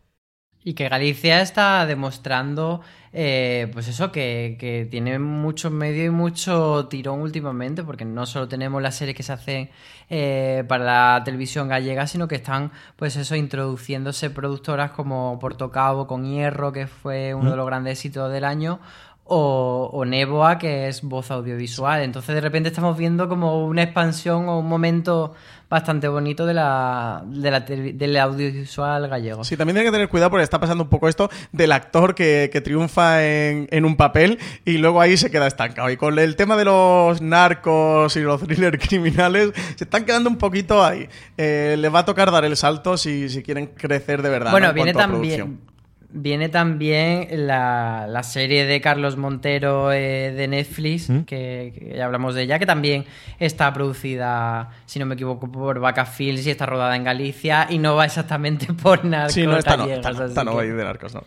[0.66, 2.80] Y que Galicia está demostrando,
[3.12, 8.82] eh, pues eso, que, tiene mucho medio y mucho tirón últimamente, porque no solo tenemos
[8.82, 9.70] las series que se hacen
[10.10, 16.24] eh, para la televisión gallega, sino que están, pues eso, introduciéndose productoras como Portocabo con
[16.24, 18.80] Hierro, que fue uno de los grandes éxitos del año,
[19.26, 22.02] o, o Neboa, que es voz audiovisual.
[22.02, 25.34] Entonces de repente estamos viendo como una expansión o un momento
[25.70, 29.44] bastante bonito de la, de la del audiovisual gallego.
[29.44, 32.62] Sí, también hay que tener cuidado porque está pasando un poco esto del actor que,
[32.64, 35.90] triunfa en, en, un papel y luego ahí se queda estancado.
[35.90, 40.38] Y con el tema de los narcos y los thrillers criminales, se están quedando un
[40.38, 41.10] poquito ahí.
[41.38, 44.52] Eh, les va a tocar dar el salto si, si quieren crecer de verdad.
[44.52, 45.73] Bueno, viene también
[46.16, 51.22] Viene también la, serie de Carlos Montero eh, de Netflix, ¿Mm?
[51.22, 53.06] que, ya hablamos de ella, que también
[53.40, 57.80] está producida, si no me equivoco, por Vaca Films y está rodada en Galicia y
[57.80, 59.34] no va exactamente por narcos.
[59.34, 61.24] Sí, no, está no, está, no, va de narcos, no.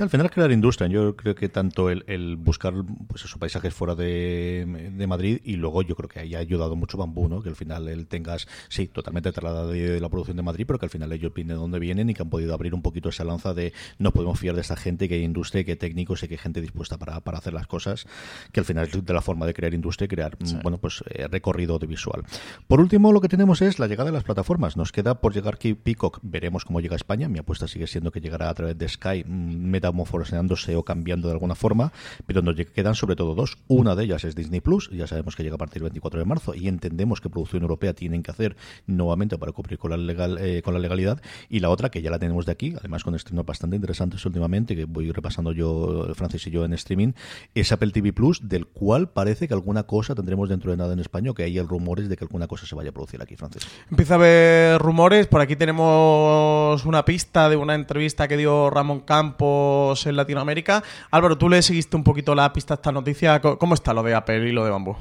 [0.00, 2.74] Al final crear industria, yo creo que tanto el, buscar
[3.06, 4.64] pues esos paisajes fuera de,
[5.06, 7.42] Madrid y luego yo creo que ahí ha ayudado mucho Bambú, ¿no?
[7.42, 10.86] Que al final él tengas, sí, totalmente trasladado de la producción de Madrid, pero que
[10.86, 13.22] al final ellos vienen de dónde vienen y que han podido abrir un poquito esa
[13.22, 16.28] lanza de no podemos fiar de esta gente, que hay industria, que hay técnicos y
[16.28, 18.06] que hay gente dispuesta para, para hacer las cosas,
[18.50, 21.04] que al final es de la forma de crear industria y crear, mm, bueno, pues
[21.10, 22.24] eh, recorrido audiovisual.
[22.66, 24.76] Por último, lo que tenemos es la llegada de las plataformas.
[24.76, 27.28] Nos queda por llegar aquí Peacock, veremos cómo llega a España.
[27.28, 31.34] Mi apuesta sigue siendo que llegará a través de Sky, mm, metamorfoseándose o cambiando de
[31.34, 31.92] alguna forma,
[32.26, 33.58] pero nos quedan sobre todo dos.
[33.68, 36.26] Una de ellas es Disney Plus, ya sabemos que llega a partir del 24 de
[36.26, 38.56] marzo y entendemos que producción europea tienen que hacer
[38.86, 41.20] nuevamente para cumplir con la, legal, eh, con la legalidad.
[41.48, 44.74] Y la otra, que ya la tenemos de aquí, además con estrenos bastante interesantes últimamente
[44.74, 47.12] que voy repasando yo, Francis y yo en streaming,
[47.54, 51.00] es Apple TV Plus, del cual parece que alguna cosa tendremos dentro de nada en
[51.00, 53.66] español, que hay rumores de que alguna cosa se vaya a producir aquí, Francis.
[53.90, 59.00] Empieza a haber rumores, por aquí tenemos una pista de una entrevista que dio Ramón
[59.00, 60.82] Campos en Latinoamérica.
[61.10, 64.14] Álvaro, tú le seguiste un poquito la pista a esta noticia, ¿cómo está lo de
[64.14, 64.96] Apple y lo de Bambú?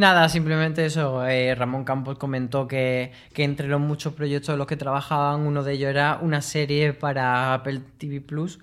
[0.00, 1.26] Nada, simplemente eso.
[1.26, 5.74] Eh, Ramón Campos comentó que, entre los muchos proyectos en los que trabajaban, uno de
[5.74, 8.60] ellos era una serie para Apple TV Plus.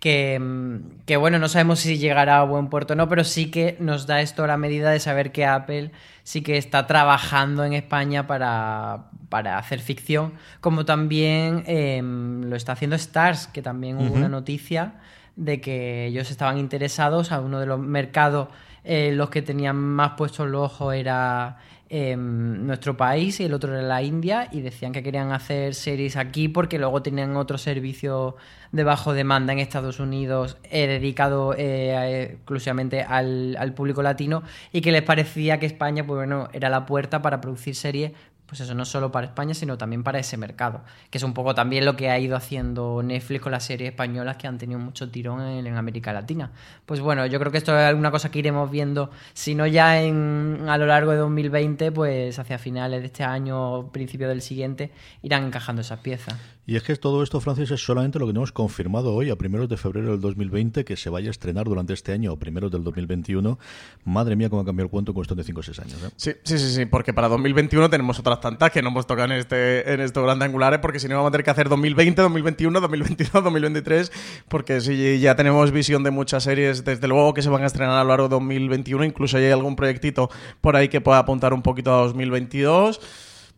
[0.00, 3.76] Que, que, bueno, no sabemos si llegará a buen puerto o no, pero sí que
[3.78, 5.92] nos da esto la medida de saber que Apple
[6.24, 12.96] sí que está trabajando en España para, hacer ficción, como también em, lo está haciendo
[12.96, 14.94] Stars, que también hubo una noticia
[15.36, 18.48] de que ellos estaban interesados a uno de los mercados
[18.84, 21.58] eh, los que tenían más puestos los ojos era
[21.88, 26.16] em, nuestro país y el otro era la India y decían que querían hacer series
[26.16, 28.36] aquí porque luego tenían otro servicio
[28.72, 34.80] de bajo demanda en Estados Unidos eh, dedicado eh, exclusivamente al, al, público latino y
[34.80, 38.12] que les parecía que España pues bueno, era la puerta para producir series
[38.50, 41.54] pues eso, no solo para España, sino también para ese mercado, que es un poco
[41.54, 45.08] también lo que ha ido haciendo Netflix con las series españolas que han tenido mucho
[45.08, 46.50] tirón en, América Latina.
[46.84, 50.02] Pues bueno, yo creo que esto es alguna cosa que iremos viendo, si no ya
[50.02, 54.90] en, a lo largo de 2020, pues hacia finales de este año, principio del siguiente,
[55.22, 56.34] irán encajando esas piezas.
[56.70, 59.68] Y es que todo esto, Francis, es solamente lo que hemos confirmado hoy, a primeros
[59.68, 62.84] de febrero del 2020, que se vaya a estrenar durante este año o primeros del
[62.84, 63.58] 2021.
[64.04, 66.02] Madre mía, cómo ha cambiado el cuento en cuestión de 5 o 6 años.
[66.04, 66.10] ¿eh?
[66.14, 69.38] Sí, sí, sí, sí, porque para 2021 tenemos otras tantas que no hemos tocado en,
[69.38, 72.80] este, en estos grandes angulares, porque si no vamos a tener que hacer 2020, 2021,
[72.80, 74.12] 2022, 2023,
[74.48, 77.98] porque si ya tenemos visión de muchas series, desde luego que se van a estrenar
[77.98, 80.30] a lo largo de 2021, incluso hay algún proyectito
[80.60, 83.00] por ahí que pueda apuntar un poquito a 2022.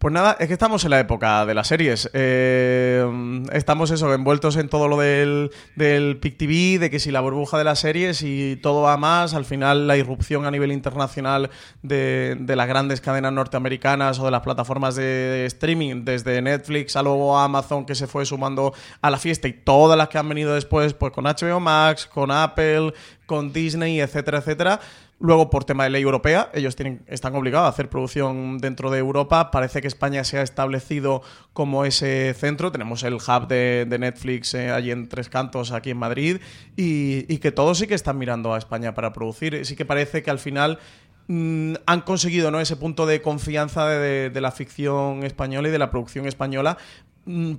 [0.02, 2.10] Pues nada, es que estamos en la época de las series.
[2.12, 3.06] Eh,
[3.52, 7.56] estamos eso, envueltos en todo lo del, del PIC TV, de que si la burbuja
[7.56, 11.50] de las series y todo va más, al final la irrupción a nivel internacional
[11.82, 17.38] de, las grandes cadenas norteamericanas o de las plataformas de, streaming, desde Netflix a luego
[17.38, 20.94] Amazon que se fue sumando a la fiesta y todas las que han venido después,
[20.94, 22.92] pues con HBO Max, con Apple,
[23.24, 24.80] con Disney, etcétera, etcétera
[25.22, 28.98] Luego, por tema de ley europea, ellos tienen, están obligados a hacer producción dentro de
[28.98, 29.52] Europa.
[29.52, 32.72] Parece que España se ha establecido como ese centro.
[32.72, 36.38] Tenemos el hub de, Netflix eh, allí en Tres Cantos, aquí en Madrid,
[36.74, 39.64] y, que todos sí que están mirando a España para producir.
[39.64, 40.80] Sí que parece que al final
[41.28, 42.58] mm, han conseguido ¿no?
[42.58, 46.78] ese punto de confianza de, la ficción española y de la producción española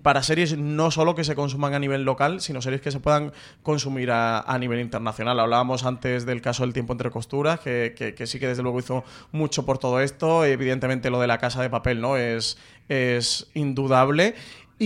[0.01, 3.31] para series no solo que se consuman a nivel local, sino series que se puedan
[3.61, 5.39] consumir a, nivel internacional.
[5.39, 9.03] Hablábamos antes del caso del tiempo entre costuras, que, que, sí que desde luego hizo
[9.31, 10.43] mucho por todo esto.
[10.43, 12.57] Evidentemente lo de la casa de papel no es,
[12.89, 14.35] es indudable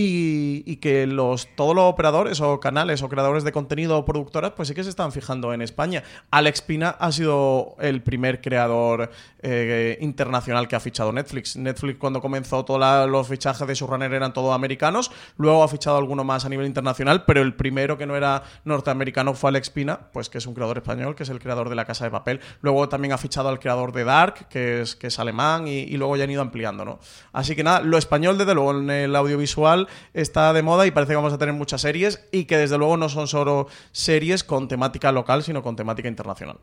[0.00, 4.68] y, que los, todos los operadores o canales o creadores de contenido o productoras pues
[4.68, 6.04] sí que se están fijando en España.
[6.30, 9.10] Alex Pina ha sido el primer creador
[9.42, 11.56] eh, internacional que ha fichado Netflix.
[11.56, 16.22] Netflix cuando comenzó todos los fichajes de runner eran todos americanos, luego ha fichado alguno
[16.22, 20.28] más a nivel internacional, pero el primero que no era norteamericano fue Alex Pina, pues
[20.28, 22.40] que es un creador español, que es el creador de La Casa de Papel.
[22.60, 25.96] Luego también ha fichado al creador de Dark, que es, que es alemán, y, y
[25.96, 27.00] luego ya han ido ampliando, ¿no?
[27.32, 31.12] Así que nada, lo español desde luego en el audiovisual está de moda y parece
[31.12, 34.68] que vamos a tener muchas series y que desde luego no son solo series con
[34.68, 36.58] temática local, sino con temática internacional.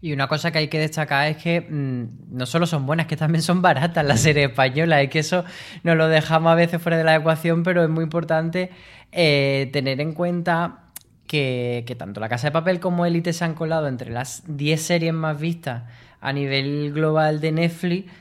[0.00, 3.16] Y una cosa que hay que destacar es que mm, no solo son buenas, que
[3.16, 5.02] también son baratas las series españolas.
[5.02, 5.44] Es que eso
[5.82, 8.70] nos lo dejamos a veces fuera de la ecuación, pero es muy importante
[9.12, 10.90] eh, tener en cuenta
[11.26, 14.82] que, que, tanto La Casa de Papel como Elite se han colado entre las 10
[14.82, 15.84] series más vistas
[16.20, 18.12] a nivel global de Netflix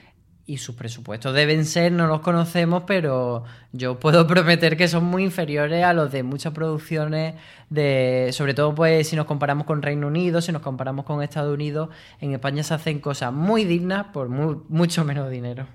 [0.45, 5.23] y sus presupuestos deben ser, no los conocemos, pero yo puedo prometer que son muy
[5.23, 7.35] inferiores a los de muchas producciones
[7.69, 11.53] de, sobre todo pues si nos comparamos con Reino Unido, si nos comparamos con Estados
[11.53, 11.89] Unidos,
[12.19, 15.65] en España se hacen cosas muy dignas por mucho menos dinero.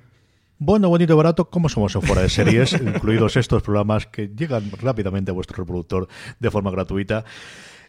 [0.60, 5.30] Bueno, bonito barato, como somos en fuera de series, incluidos estos programas que llegan rápidamente
[5.30, 6.08] a vuestro reproductor
[6.40, 7.24] de forma gratuita.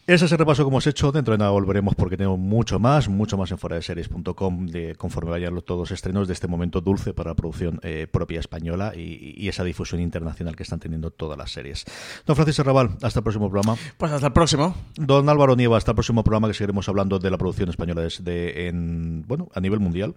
[0.09, 1.11] Ese es el repaso que hemos hecho.
[1.11, 4.95] Dentro de nada volveremos porque tenemos mucho más, mucho más en fuera de series.com de
[4.95, 8.93] conforme vayan todos los estrenos de este momento dulce para la producción eh, propia española
[8.95, 11.85] y, esa difusión internacional que están teniendo todas las series.
[12.25, 13.77] Don Francisco Raval, hasta el próximo programa.
[13.97, 14.73] Pues hasta el próximo.
[14.95, 18.67] Don Álvaro Nieva, hasta el próximo programa que seguiremos hablando de la producción española de,
[18.67, 20.15] en, bueno, a nivel mundial.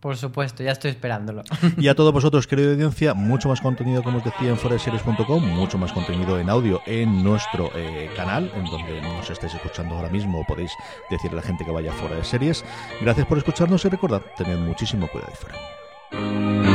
[0.00, 1.42] Por supuesto, ya estoy esperándolo.
[1.76, 5.76] Y a todos vosotros, querida audiencia, mucho más contenido, como os decía, en foreseries.com, mucho
[5.76, 10.42] más contenido en audio en nuestro eh, canal, en donde nos estáis escuchando ahora mismo,
[10.48, 10.72] podéis
[11.10, 12.64] decirle a la gente que vaya fuera de series.
[13.02, 16.69] Gracias por escucharnos y recordad, tened muchísimo cuidado y fuera.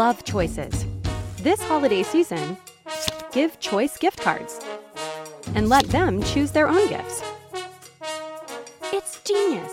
[0.00, 0.86] Love choices.
[1.42, 2.56] This holiday season,
[3.32, 4.58] give Choice gift cards
[5.54, 7.22] and let them choose their own gifts.
[8.94, 9.72] It's genius.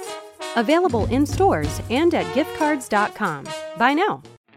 [0.58, 3.46] Available in stores and at giftcards.com.
[3.78, 4.22] Buy now.